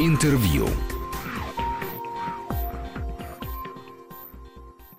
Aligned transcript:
Интервью. 0.00 0.66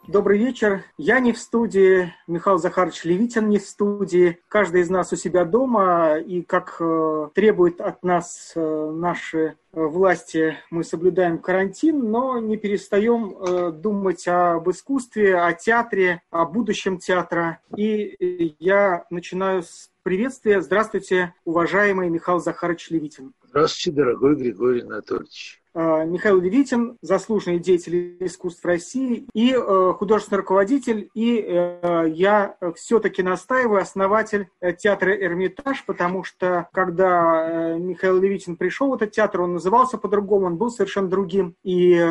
Добрый 0.08 0.38
вечер. 0.38 0.84
Я 0.98 1.22
не 1.22 1.32
в 1.32 1.38
студии, 1.38 2.14
Михаил 2.28 2.58
Захарович 2.58 3.06
Левитин 3.06 3.48
не 3.48 3.60
в 3.60 3.62
студии. 3.62 4.40
Каждый 4.50 4.82
из 4.82 4.90
нас 4.90 5.14
у 5.14 5.16
себя 5.16 5.46
дома, 5.46 6.18
и 6.18 6.42
как 6.42 6.76
э, 6.82 7.30
требует 7.34 7.80
от 7.80 8.04
нас 8.04 8.52
э, 8.56 8.92
наши 8.94 9.56
власти, 9.72 10.58
мы 10.72 10.84
соблюдаем 10.84 11.38
карантин, 11.40 12.10
но 12.12 12.40
не 12.40 12.58
перестаем 12.58 13.38
э, 13.38 13.72
думать 13.72 14.28
об 14.28 14.70
искусстве, 14.70 15.38
о 15.38 15.54
театре, 15.54 16.22
о 16.32 16.46
будущем 16.46 16.98
театра. 16.98 17.60
И 17.76 18.56
я 18.60 19.06
начинаю 19.10 19.64
с 19.64 19.90
приветствия. 20.04 20.62
Здравствуйте, 20.62 21.34
уважаемый 21.46 22.10
Михаил 22.10 22.40
Захарович 22.40 22.90
Левитин. 22.90 23.34
Здравствуйте, 23.44 23.96
дорогой 23.96 24.36
Григорий 24.36 24.82
Анатольевич. 24.82 25.60
Э, 25.76 26.04
Михаил 26.06 26.42
Левитин, 26.42 26.98
заслуженный 27.02 27.60
деятель 27.60 28.18
искусств 28.20 28.66
России 28.66 29.28
и 29.34 29.54
э, 29.54 29.94
художественный 29.98 30.40
руководитель, 30.40 31.10
и 31.14 31.40
э, 31.40 32.06
я 32.10 32.56
все-таки 32.76 33.22
настаиваю, 33.22 33.82
основатель 33.82 34.50
театра 34.80 35.16
«Эрмитаж», 35.16 35.86
потому 35.86 36.24
что 36.24 36.68
когда 36.74 37.78
Михаил 37.78 38.20
Левитин 38.20 38.58
пришел 38.58 38.90
в 38.90 38.96
этот 38.96 39.12
театр, 39.12 39.42
он 39.42 39.54
назывался 39.60 39.98
по-другому, 39.98 40.48
он 40.48 40.58
был 40.58 40.72
совершенно 40.72 41.10
другим, 41.10 41.56
и, 41.64 42.02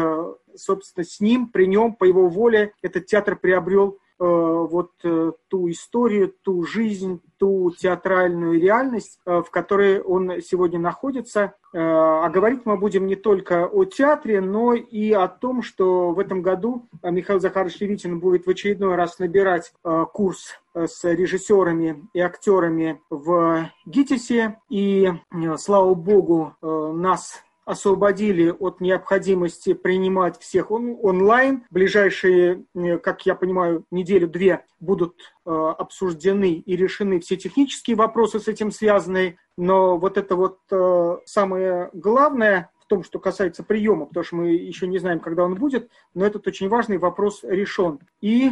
собственно, 0.54 1.04
с 1.04 1.18
ним, 1.20 1.48
при 1.48 1.66
нем, 1.66 1.94
по 1.94 2.04
его 2.04 2.28
воле, 2.28 2.72
этот 2.82 3.06
театр 3.06 3.36
приобрел 3.36 3.98
Э, 3.98 4.07
вот 4.24 4.92
э, 5.04 5.32
ту 5.48 5.70
историю, 5.70 6.34
ту 6.42 6.64
жизнь, 6.64 7.20
ту 7.38 7.70
театральную 7.70 8.60
реальность, 8.60 9.20
э, 9.24 9.42
в 9.42 9.50
которой 9.50 10.00
он 10.00 10.40
сегодня 10.40 10.78
находится. 10.78 11.54
А 11.74 12.30
говорить 12.30 12.62
мы 12.64 12.78
будем 12.78 13.06
не 13.06 13.14
только 13.14 13.66
о 13.66 13.84
театре, 13.84 14.40
но 14.40 14.72
и 14.72 15.12
о 15.12 15.28
том, 15.28 15.62
что 15.62 16.12
в 16.12 16.18
этом 16.18 16.40
году 16.40 16.88
Михаил 17.02 17.40
Захарович 17.40 17.80
Левитин 17.80 18.20
будет 18.20 18.46
в 18.46 18.50
очередной 18.50 18.96
раз 18.96 19.18
набирать 19.18 19.74
курс 20.14 20.58
с 20.72 21.04
режиссерами 21.04 22.08
и 22.14 22.20
актерами 22.20 23.02
в 23.10 23.70
ГИТИСе. 23.84 24.56
И, 24.70 25.12
слава 25.58 25.92
богу, 25.92 26.54
нас 26.62 27.44
освободили 27.68 28.48
от 28.48 28.80
необходимости 28.80 29.74
принимать 29.74 30.40
всех 30.40 30.70
он, 30.70 30.96
онлайн. 31.02 31.64
Ближайшие, 31.70 32.64
как 33.02 33.26
я 33.26 33.34
понимаю, 33.34 33.84
неделю-две 33.90 34.64
будут 34.80 35.16
э, 35.44 35.50
обсуждены 35.50 36.54
и 36.54 36.76
решены 36.76 37.20
все 37.20 37.36
технические 37.36 37.96
вопросы 37.96 38.40
с 38.40 38.48
этим 38.48 38.70
связанные. 38.70 39.36
Но 39.58 39.98
вот 39.98 40.16
это 40.16 40.34
вот 40.34 40.60
э, 40.70 41.16
самое 41.26 41.90
главное 41.92 42.70
в 42.80 42.86
том, 42.86 43.04
что 43.04 43.18
касается 43.18 43.62
приема, 43.62 44.06
потому 44.06 44.24
что 44.24 44.36
мы 44.36 44.52
еще 44.52 44.86
не 44.86 44.98
знаем, 44.98 45.20
когда 45.20 45.44
он 45.44 45.54
будет, 45.54 45.90
но 46.14 46.24
этот 46.24 46.46
очень 46.46 46.70
важный 46.70 46.96
вопрос 46.96 47.40
решен. 47.42 47.98
И, 48.22 48.48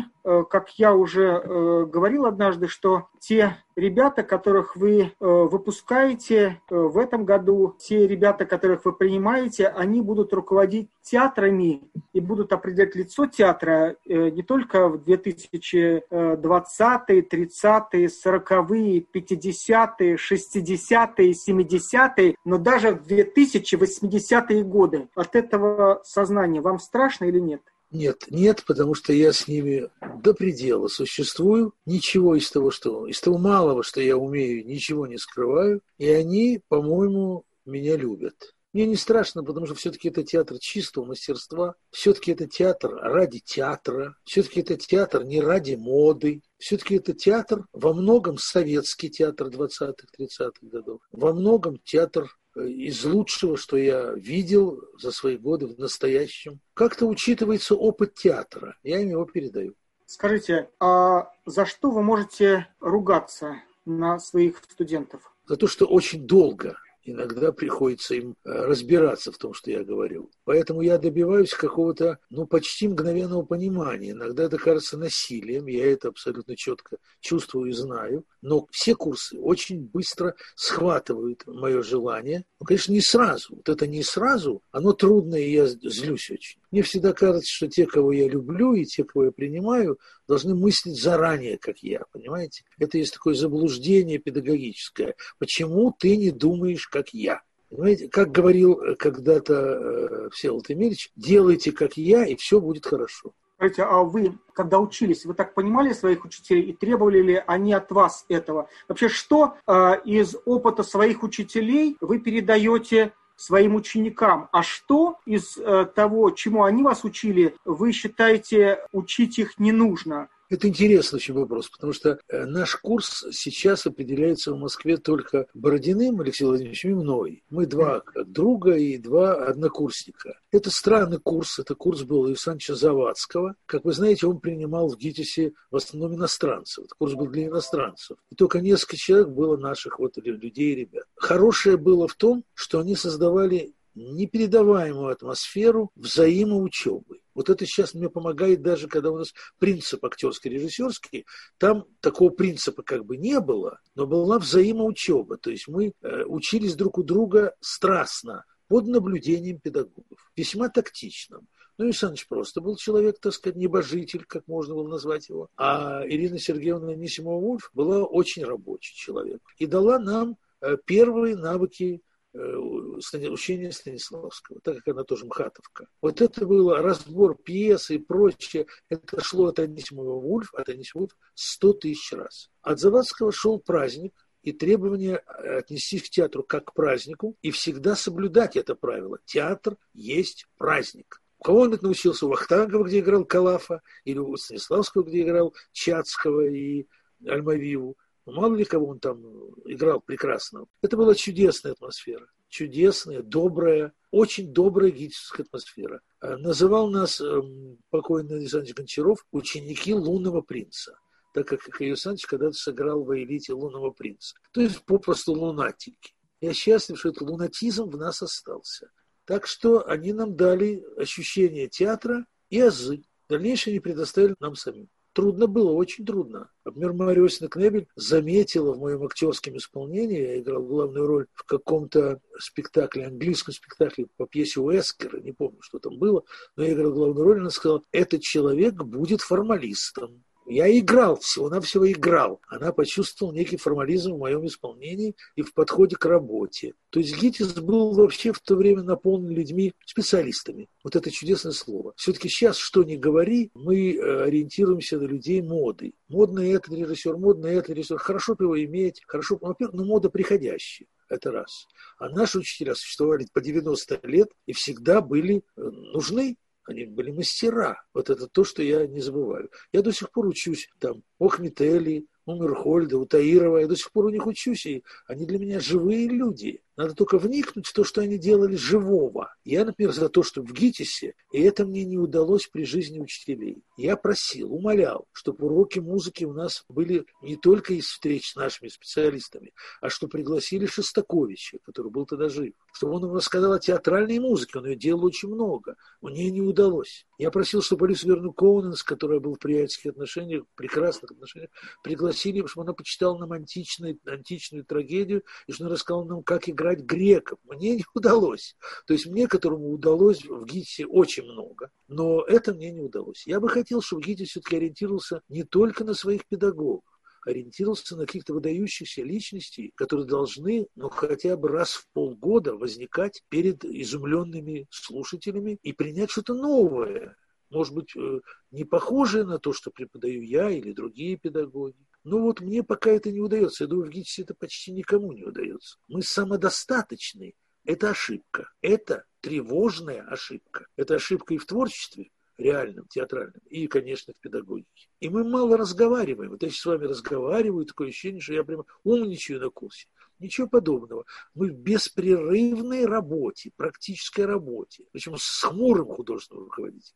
как 0.51 0.71
я 0.79 0.95
уже 0.95 1.23
э, 1.23 1.85
говорил 1.87 2.27
однажды, 2.27 2.67
что 2.67 3.09
те 3.21 3.57
ребята, 3.77 4.23
которых 4.23 4.75
вы 4.75 5.01
э, 5.03 5.11
выпускаете 5.21 6.61
э, 6.69 6.75
в 6.75 6.99
этом 6.99 7.25
году, 7.25 7.77
те 7.79 8.07
ребята, 8.09 8.45
которых 8.47 8.85
вы 8.85 8.93
принимаете, 8.93 9.69
они 9.69 10.01
будут 10.01 10.33
руководить 10.33 10.89
театрами 11.03 11.83
и 12.13 12.21
будут 12.21 12.53
определять 12.53 12.97
лицо 12.97 13.27
театра 13.27 13.97
э, 14.05 14.31
не 14.31 14.43
только 14.43 14.89
в 14.89 14.97
2020-е, 14.97 16.03
30-е, 16.11 18.07
40-е, 18.07 19.07
50-е, 19.15 20.17
60-е, 20.17 21.33
70-е, 21.33 22.35
но 22.45 22.59
даже 22.59 22.93
в 22.93 23.07
2080-е 23.07 24.63
годы. 24.63 25.09
От 25.15 25.37
этого 25.37 26.01
сознания 26.05 26.61
вам 26.61 26.79
страшно 26.79 27.27
или 27.27 27.39
нет? 27.39 27.61
Нет, 27.91 28.25
нет, 28.31 28.65
потому 28.67 28.95
что 28.95 29.13
я 29.13 29.33
с 29.33 29.47
ними 29.47 29.91
до 30.23 30.35
предела 30.35 30.89
существую. 30.89 31.73
Ничего 31.87 32.35
из 32.35 32.51
того, 32.51 32.71
что 32.71 33.07
из 33.07 33.21
того 33.21 33.39
малого, 33.39 33.85
что 33.85 34.01
я 34.01 34.17
умею, 34.17 34.67
ничего 34.67 35.07
не 35.07 35.19
скрываю. 35.19 35.81
И 35.99 36.09
они, 36.09 36.61
по-моему, 36.69 37.45
меня 37.65 37.97
любят. 37.97 38.56
Мне 38.77 38.85
не 38.85 38.97
страшно, 38.97 39.43
потому 39.43 39.65
что 39.65 39.75
все-таки 39.75 40.11
это 40.11 40.23
театр 40.23 40.59
чистого 40.59 41.07
мастерства. 41.07 41.77
Все-таки 41.91 42.33
это 42.33 42.47
театр 42.47 42.93
ради 42.93 43.39
театра. 43.39 44.15
Все-таки 44.25 44.61
это 44.61 44.77
театр 44.77 45.25
не 45.25 45.41
ради 45.41 45.77
моды. 45.77 46.43
Все-таки 46.59 46.97
это 46.97 47.15
театр 47.15 47.65
во 47.73 47.95
многом 47.95 48.37
советский 48.37 49.09
театр 49.09 49.47
20-х, 49.47 49.95
30-х 50.21 50.53
годов. 50.61 51.01
Во 51.11 51.33
многом 51.33 51.79
театр 51.85 52.37
из 52.55 53.03
лучшего, 53.07 53.57
что 53.57 53.79
я 53.79 54.13
видел 54.13 54.79
за 55.01 55.11
свои 55.11 55.39
годы 55.39 55.69
в 55.69 55.79
настоящем. 55.79 56.61
Как-то 56.75 57.07
учитывается 57.07 57.77
опыт 57.77 58.13
театра. 58.13 58.77
Я 58.83 59.01
им 59.01 59.09
его 59.09 59.25
передаю. 59.25 59.73
Скажите, 60.05 60.69
а 60.81 61.31
за 61.47 61.65
что 61.65 61.91
вы 61.91 62.03
можете 62.03 62.69
ругаться 62.81 63.57
на 63.87 64.19
своих 64.19 64.63
студентов? 64.71 65.33
За 65.47 65.57
то, 65.57 65.67
что 65.67 65.87
очень 65.87 66.27
долго 66.27 66.77
иногда 67.07 67.53
приходится 67.53 68.15
им 68.15 68.37
э, 68.45 68.51
разбираться 68.51 69.33
в 69.33 69.39
том, 69.39 69.55
что 69.55 69.71
я 69.71 69.85
говорю. 69.85 70.31
Поэтому 70.45 70.83
я 70.83 70.99
добиваюсь 70.99 71.53
какого-то, 71.53 72.19
ну, 72.31 72.47
почти 72.47 72.89
мгновенного 72.89 73.43
понимания. 73.43 74.11
Иногда 74.11 74.45
это 74.45 74.59
кажется 74.59 74.99
насилием, 74.99 75.67
я 75.67 75.91
это 75.91 76.09
абсолютно 76.09 76.57
четко 76.57 76.99
чувствую 77.21 77.71
и 77.71 77.73
знаю. 77.73 78.25
Но 78.43 78.67
все 78.71 78.95
курсы 78.95 79.39
очень 79.39 79.85
быстро 79.87 80.35
схватывают 80.55 81.47
мое 81.47 81.83
желание. 81.83 82.45
Ну, 82.61 82.67
конечно, 82.67 82.93
не 82.93 83.01
сразу. 83.01 83.57
Вот 83.57 83.69
это 83.69 83.87
не 83.87 84.03
сразу, 84.03 84.63
оно 84.71 84.93
трудно, 84.93 85.37
и 85.37 85.53
я 85.53 85.67
злюсь 85.67 86.31
очень. 86.31 86.61
Мне 86.77 86.83
всегда 86.83 87.15
кажется, 87.15 87.51
что 87.51 87.69
те, 87.69 87.87
кого 87.87 88.13
я 88.13 88.29
люблю, 88.29 88.75
и 88.75 88.85
те, 88.85 89.03
кого 89.03 89.25
я 89.25 89.33
принимаю, 89.33 89.99
должны 90.29 90.55
мыслить 90.55 91.01
заранее, 91.01 91.57
как 91.57 91.79
я, 91.79 92.03
понимаете? 92.13 92.65
Это 92.79 92.99
есть 92.99 93.15
такое 93.15 93.33
заблуждение 93.33 94.19
педагогическое. 94.19 95.15
Почему 95.39 95.91
ты 95.99 96.19
не 96.19 96.31
думаешь, 96.31 96.87
как 96.87 97.15
я? 97.15 97.41
Понимаете, 97.71 98.09
как 98.09 98.31
говорил 98.31 98.79
э, 98.79 98.95
когда-то 98.95 99.55
э, 99.55 100.29
Всеволод 100.35 100.71
Эмильевич, 100.71 101.13
делайте, 101.17 101.73
как 101.73 101.97
я, 101.97 102.27
и 102.27 102.37
все 102.37 102.61
будет 102.61 102.85
хорошо. 102.85 103.33
Скажите, 103.57 103.85
а 103.85 104.03
вы, 104.03 104.39
когда 104.53 104.79
учились, 104.79 105.25
вы 105.25 105.33
так 105.33 105.55
понимали 105.55 105.95
своих 105.95 106.27
учителей 106.27 106.61
и 106.61 106.73
требовали 106.75 107.23
ли 107.23 107.43
они 107.47 107.73
от 107.73 107.91
вас 107.91 108.27
этого? 108.29 108.69
Вообще, 108.87 109.09
что 109.09 109.55
э, 109.67 109.93
из 110.05 110.37
опыта 110.45 110.83
своих 110.83 111.23
учителей 111.23 111.97
вы 112.03 112.19
передаете 112.19 113.15
своим 113.37 113.75
ученикам. 113.75 114.49
А 114.53 114.63
что 114.63 115.19
из 115.27 115.57
э, 115.59 115.87
того, 115.95 116.31
чему 116.31 116.65
они 116.65 116.83
вас 116.83 117.05
учили, 117.05 117.57
вы 117.65 117.93
считаете, 117.93 118.81
учить 118.93 119.39
их 119.39 119.59
не 119.59 119.73
нужно? 119.73 120.29
Это 120.49 120.69
интересный 120.69 121.17
очень 121.17 121.35
вопрос, 121.35 121.69
потому 121.69 121.93
что 121.93 122.19
э, 122.29 122.45
наш 122.45 122.77
курс 122.77 123.25
сейчас 123.33 123.87
определяется 123.87 124.53
в 124.53 124.59
Москве 124.59 124.97
только 124.97 125.47
Бородиным 125.55 126.21
Алексеем 126.21 126.51
Владимировичем 126.51 126.91
и 126.91 126.95
мной. 126.95 127.45
Мы 127.51 127.67
два 127.67 128.03
друга 128.27 128.77
и 128.77 128.97
два 128.99 129.35
однокурсника. 129.35 130.39
Это 130.53 130.71
странный 130.71 131.19
курс, 131.19 131.59
это 131.59 131.75
курс 131.75 132.03
был 132.03 132.27
Александра 132.27 132.75
Завадского. 132.75 133.57
Как 133.67 133.85
вы 133.85 133.93
знаете, 133.93 134.27
он 134.27 134.39
принимал 134.39 134.89
в 134.89 134.97
ГИТИСе 134.97 135.53
в 135.71 135.77
основном 135.77 136.15
иностранцев. 136.15 136.85
Это 136.85 136.95
курс 136.97 137.15
был 137.15 137.27
для 137.27 137.47
иностранцев. 137.47 138.17
И 138.31 138.37
только 138.37 138.61
несколько 138.61 138.97
человек 138.97 139.29
было 139.29 139.57
наших 139.57 139.99
вот 139.99 140.17
людей 140.17 140.77
ребят. 140.77 141.05
Хорошее 141.17 141.77
было 141.77 142.07
в 142.07 142.15
том, 142.15 142.45
что 142.55 142.79
они 142.81 142.95
создавали 142.95 143.75
непередаваемую 143.97 145.09
атмосферу 145.09 145.91
взаимоучебы. 145.97 147.21
Вот 147.35 147.51
это 147.51 147.67
сейчас 147.67 147.95
мне 147.95 148.09
помогает 148.09 148.63
даже, 148.63 148.89
когда 148.89 149.11
у 149.11 149.19
нас 149.19 149.33
принцип 149.59 150.05
актерский 150.05 150.51
режиссерский, 150.51 151.27
там 151.59 151.85
такого 152.01 152.31
принципа 152.31 152.83
как 152.83 153.05
бы 153.05 153.17
не 153.17 153.41
было, 153.41 153.81
но 153.95 154.07
была 154.07 154.39
взаимоучеба. 154.39 155.39
То 155.39 155.51
есть 155.51 155.67
мы 155.67 155.93
э, 156.01 156.25
учились 156.25 156.77
друг 156.77 156.99
у 156.99 157.03
друга 157.03 157.55
страстно, 157.61 158.45
под 158.69 158.87
наблюдением 158.87 159.61
педагогов, 159.61 160.31
весьма 160.37 160.69
тактичным. 160.69 161.47
Ну, 161.79 161.85
Александрович 161.85 162.27
просто 162.27 162.61
был 162.61 162.77
человек, 162.77 163.19
так 163.21 163.35
сказать, 163.35 163.57
небожитель, 163.57 164.25
как 164.25 164.49
можно 164.49 164.75
было 164.75 164.89
назвать 164.89 165.29
его. 165.29 165.49
А 165.57 166.03
Ирина 166.07 166.39
Сергеевна 166.39 166.95
Нисимова-Вульф 166.95 167.71
была 167.75 168.03
очень 168.03 168.45
рабочий 168.45 168.95
человек 168.95 169.43
и 169.59 169.67
дала 169.67 169.99
нам 169.99 170.37
э, 170.61 170.77
первые 170.85 171.37
навыки 171.37 172.01
Э, 172.39 173.29
учения 173.29 173.73
Станиславского, 173.73 174.61
так 174.61 174.77
как 174.77 174.89
она 174.89 175.05
тоже 175.05 175.25
МХАТовка. 175.25 175.89
Вот 176.03 176.21
это 176.21 176.47
было 176.47 176.83
разбор 176.83 177.35
пьесы 177.37 177.95
и 177.95 177.99
прочее. 177.99 178.67
Это 178.91 179.23
шло 179.23 179.47
от 179.47 179.59
Анисимова 179.59 180.21
Вульф, 180.21 180.53
от 180.55 180.69
Анисимова 180.69 181.05
Вульф 181.07 181.17
сто 181.35 181.73
тысяч 181.73 182.13
раз. 182.13 182.51
От 182.61 182.79
Завадского 182.79 183.33
шел 183.33 183.59
праздник, 183.59 184.13
и 184.43 184.53
требование 184.53 185.17
отнести 185.17 185.99
к 185.99 186.09
театру 186.09 186.45
как 186.45 186.67
к 186.67 186.75
празднику 186.75 187.37
и 187.43 187.51
всегда 187.51 187.97
соблюдать 187.97 188.57
это 188.57 188.77
правило. 188.77 189.19
Театр 189.25 189.77
есть 189.93 190.47
праздник. 190.57 191.21
У 191.39 191.45
кого 191.45 191.61
он 191.61 191.75
это 191.75 191.85
научился? 191.85 192.27
У 192.27 192.29
Вахтангова, 192.29 192.85
где 192.85 193.01
играл 193.01 193.25
Калафа, 193.25 193.83
или 194.05 194.19
у 194.19 194.37
Станиславского, 194.37 195.03
где 195.03 195.23
играл 195.23 195.55
Чацкого 195.73 196.47
и 196.47 196.87
Альмавиву. 197.27 197.97
Мало 198.27 198.55
ли 198.55 198.65
кого 198.65 198.89
он 198.89 198.99
там 198.99 199.23
играл 199.65 200.01
прекрасно. 200.01 200.67
Это 200.83 200.97
была 200.97 201.15
чудесная 201.15 201.73
атмосфера. 201.73 202.27
Чудесная, 202.49 203.23
добрая, 203.23 203.93
очень 204.11 204.53
добрая 204.53 204.91
гитическая 204.91 205.47
атмосфера. 205.47 206.01
Э, 206.21 206.37
называл 206.37 206.91
нас 206.91 207.21
эм, 207.21 207.79
покойный 207.91 208.37
Александр 208.37 208.73
Гончаров 208.75 209.25
ученики 209.31 209.95
лунного 209.95 210.43
принца 210.43 210.99
так 211.37 211.49
как 211.49 211.69
Михаил 211.69 211.91
Александрович 211.91 212.25
когда-то 212.25 212.55
сыграл 212.55 213.05
в 213.05 213.15
элите 213.15 213.53
лунного 213.53 213.91
принца. 213.91 214.35
То 214.53 214.63
есть 214.63 214.83
попросту 214.87 215.35
лунатики. 215.35 216.15
Я 216.41 216.55
счастлив, 216.55 216.99
что 216.99 217.11
этот 217.11 217.21
лунатизм 217.21 217.91
в 217.91 217.97
нас 217.99 218.23
остался. 218.23 218.91
Так 219.27 219.47
что 219.47 219.87
они 219.87 220.15
нам 220.15 220.35
дали 220.35 220.83
ощущение 220.97 221.69
театра 221.69 222.25
и 222.49 222.59
азы. 222.59 223.03
Дальнейшее 223.29 223.73
они 223.73 223.81
предоставили 223.81 224.35
нам 224.41 224.55
самим. 224.55 224.89
Трудно 225.17 225.47
было, 225.47 225.73
очень 225.73 226.05
трудно. 226.05 226.51
Например, 226.67 226.93
Мария 226.93 227.25
Осина 227.25 227.49
Кнебель 227.49 227.89
заметила 227.97 228.75
в 228.75 228.79
моем 228.79 229.03
актерском 229.03 229.57
исполнении, 229.57 230.21
я 230.21 230.41
играл 230.41 230.63
главную 230.63 231.07
роль 231.07 231.27
в 231.33 231.45
каком-то 231.45 232.21
спектакле, 232.39 233.07
английском 233.07 233.55
спектакле 233.55 234.09
по 234.19 234.27
пьесе 234.27 234.61
Уэскера, 234.61 235.19
не 235.23 235.33
помню, 235.33 235.57
что 235.63 235.79
там 235.79 235.99
было, 235.99 236.23
но 236.55 236.65
я 236.65 236.75
играл 236.75 236.93
главную 236.93 237.25
роль, 237.25 237.41
она 237.41 237.49
сказала, 237.49 237.81
этот 237.93 238.21
человек 238.21 238.75
будет 238.75 239.23
формалистом. 239.23 240.23
Я 240.49 240.79
играл, 240.79 241.19
всего-навсего 241.19 241.91
играл. 241.91 242.41
Она 242.47 242.73
почувствовала 242.73 243.35
некий 243.35 243.57
формализм 243.57 244.15
в 244.15 244.19
моем 244.19 244.47
исполнении 244.47 245.17
и 245.35 245.43
в 245.43 245.53
подходе 245.53 245.97
к 245.97 246.05
работе. 246.05 246.75
То 246.91 247.01
есть 247.01 247.21
ГИТИС 247.21 247.55
был 247.55 247.93
вообще 247.93 248.33
в 248.33 248.41
то 248.41 248.55
время 248.55 248.83
наполнен 248.83 249.31
людьми, 249.31 249.73
специалистами. 249.85 250.69
Вот 250.85 250.95
это 250.95 251.11
чудесное 251.11 251.53
слово. 251.53 251.95
Все-таки 251.97 252.29
сейчас, 252.29 252.57
что 252.59 252.85
ни 252.85 252.97
говори, 252.97 253.51
мы 253.55 253.95
э, 253.97 254.23
ориентируемся 254.23 254.99
на 254.99 255.05
людей 255.05 255.43
моды. 255.43 255.95
Модный 256.09 256.53
этот 256.53 256.73
режиссер, 256.73 257.17
модный 257.17 257.55
этот 257.55 257.71
режиссер. 257.71 257.99
Хорошо 257.99 258.37
бы 258.37 258.45
его 258.45 258.65
иметь, 258.65 259.03
хорошо, 259.07 259.39
во-первых, 259.41 259.75
но 259.75 259.85
мода 259.85 260.11
приходящая. 260.11 260.89
Это 261.09 261.31
раз. 261.33 261.67
А 261.99 262.09
наши 262.09 262.39
учителя 262.39 262.75
существовали 262.75 263.27
по 263.33 263.41
90 263.41 264.01
лет 264.05 264.29
и 264.47 264.53
всегда 264.53 265.01
были 265.01 265.43
э, 265.57 265.61
нужны 265.61 266.37
они 266.69 266.85
были 266.85 267.11
мастера. 267.11 267.83
Вот 267.95 268.11
это 268.11 268.27
то, 268.27 268.45
что 268.45 268.63
я 268.63 268.87
не 268.87 269.01
забываю. 269.01 269.51
Я 269.73 269.83
до 269.83 269.93
сих 269.93 270.11
пор 270.11 270.27
учусь 270.27 270.69
там 270.79 271.03
у 271.19 271.27
Ахметели, 271.27 272.07
у 272.27 272.35
Мирхольда, 272.35 272.99
у 272.99 273.07
Таирова. 273.07 273.59
Я 273.59 273.67
до 273.67 273.77
сих 273.77 273.93
пор 273.93 274.07
у 274.07 274.11
них 274.11 274.27
учусь, 274.27 274.67
и 274.67 274.85
они 275.07 275.27
для 275.27 275.39
меня 275.39 275.61
живые 275.61 276.09
люди. 276.09 276.63
Надо 276.77 276.95
только 276.95 277.19
вникнуть 277.19 277.67
в 277.67 277.73
то, 277.73 277.85
что 277.85 278.03
они 278.03 278.19
делали 278.19 278.57
живого. 278.57 279.35
Я, 279.45 279.65
например, 279.65 279.93
за 279.93 280.11
то, 280.11 280.23
что 280.23 280.43
в 280.43 280.53
ГИТИСе, 280.53 281.15
и 281.33 281.41
это 281.41 281.65
мне 281.65 281.85
не 281.85 281.97
удалось 281.97 282.47
при 282.47 282.65
жизни 282.65 283.01
учителей. 283.01 283.63
Я 283.79 283.97
просил, 283.97 284.53
умолял, 284.53 285.07
чтобы 285.13 285.47
уроки 285.47 285.79
музыки 285.79 286.25
у 286.25 286.35
нас 286.35 286.65
были 286.69 287.07
не 287.23 287.37
только 287.37 287.73
из 287.73 287.87
встреч 287.87 288.33
с 288.33 288.37
нашими 288.37 288.69
специалистами, 288.69 289.53
а 289.81 289.89
что 289.89 290.07
пригласили 290.07 290.67
Шостаковича, 290.67 291.59
который 291.65 291.91
был 291.91 292.05
тогда 292.05 292.29
жив, 292.29 292.53
чтобы 292.73 292.95
он 292.95 293.03
нам 293.03 293.15
рассказал 293.15 293.53
о 293.53 293.59
театральной 293.59 294.19
музыке, 294.19 294.59
он 294.59 294.67
ее 294.67 294.77
делал 294.77 295.05
очень 295.05 295.31
много. 295.31 295.77
Мне 296.03 296.31
не 296.31 296.43
удалось. 296.43 297.07
Я 297.19 297.31
просил, 297.31 297.63
чтобы 297.63 297.87
Алису 297.87 298.09
Верну 298.09 298.35
Коуненс, 298.35 298.83
которая 298.83 299.21
была 299.21 299.37
в 299.37 299.39
приятельских 299.39 299.93
отношениях, 299.93 300.45
прекрасных 300.55 301.11
отношениях, 301.13 301.51
пригласили, 301.83 302.45
чтобы 302.47 302.65
она 302.65 302.75
почитала 302.75 303.17
нам 303.17 303.33
античную, 303.33 303.99
античную 304.05 304.65
трагедию, 304.65 305.23
и 305.47 305.53
что 305.53 305.65
она 305.65 305.73
рассказала 305.73 306.05
нам, 306.05 306.23
как 306.23 306.51
играть 306.51 306.66
играть 306.67 306.81
греков. 306.81 307.39
Мне 307.45 307.77
не 307.77 307.85
удалось. 307.95 308.57
То 308.87 308.95
есть 308.95 309.07
мне, 309.07 309.27
которому 309.27 309.71
удалось 309.71 310.25
в 310.25 310.45
ГИТИСе 310.45 310.87
очень 310.87 311.25
много, 311.25 311.71
но 311.89 312.23
это 312.23 312.55
мне 312.55 312.71
не 312.71 312.81
удалось. 312.81 313.27
Я 313.27 313.41
бы 313.41 313.49
хотел, 313.49 313.83
чтобы 313.83 314.03
ГИТИС 314.03 314.31
все-таки 314.31 314.57
ориентировался 314.57 315.23
не 315.29 315.45
только 315.45 315.85
на 315.85 315.95
своих 315.95 316.27
педагогов, 316.27 316.85
ориентировался 317.25 317.97
на 317.97 318.07
каких-то 318.07 318.35
выдающихся 318.35 319.03
личностей, 319.03 319.73
которые 319.75 320.07
должны, 320.07 320.67
ну, 320.75 320.89
хотя 320.89 321.37
бы 321.37 321.49
раз 321.49 321.73
в 321.73 321.89
полгода 321.93 322.55
возникать 322.55 323.23
перед 323.29 323.65
изумленными 323.65 324.67
слушателями 324.71 325.59
и 325.63 325.73
принять 325.73 326.11
что-то 326.11 326.35
новое, 326.35 327.17
может 327.51 327.75
быть, 327.75 327.95
э, 327.97 328.21
не 328.51 328.65
похожее 328.65 329.25
на 329.25 329.39
то, 329.39 329.53
что 329.53 329.71
преподаю 329.71 330.23
я 330.23 330.51
или 330.51 330.73
другие 330.73 331.17
педагоги. 331.17 331.77
Но 332.07 332.21
вот 332.21 332.41
мне 332.41 332.63
пока 332.63 332.93
это 332.93 333.11
не 333.11 333.21
удается. 333.21 333.65
Я 333.65 333.69
думаю, 333.69 333.91
в 333.91 333.93
ГИТИСе 333.93 334.23
это 334.23 334.35
почти 334.35 334.71
никому 334.71 335.11
не 335.11 335.25
удается. 335.25 335.77
Мы 335.89 336.03
самодостаточны. 336.03 337.35
Это 337.65 337.91
ошибка. 337.91 338.49
Это 338.61 339.05
тревожная 339.21 340.03
ошибка. 340.03 340.69
Это 340.77 340.95
ошибка 340.95 341.35
и 341.35 341.39
в 341.39 341.47
творчестве, 341.47 342.11
реальном, 342.39 342.87
театральном, 342.87 343.41
и, 343.51 343.67
конечно, 343.67 344.15
в 344.15 344.21
педагогике. 344.21 344.89
И 345.01 345.09
мы 345.09 345.29
мало 345.29 345.57
разговариваем. 345.57 346.31
Вот 346.31 346.45
я 346.45 346.49
сейчас 346.49 346.61
с 346.61 346.67
вами 346.67 346.85
разговариваю, 346.85 347.67
такое 347.67 347.89
ощущение, 347.89 348.21
что 348.21 348.35
я 348.35 348.45
прямо 348.45 348.67
умничаю 348.85 349.41
на 349.41 349.51
курсе. 349.51 349.89
Ничего 350.21 350.47
подобного. 350.47 351.07
Мы 351.35 351.51
в 351.51 351.59
беспрерывной 351.59 352.87
работе, 352.87 353.51
практической 353.57 354.27
работе, 354.27 354.85
причем 354.93 355.17
с 355.19 355.43
хмурым 355.43 355.89
художественным 355.89 356.45
руководителем 356.45 356.95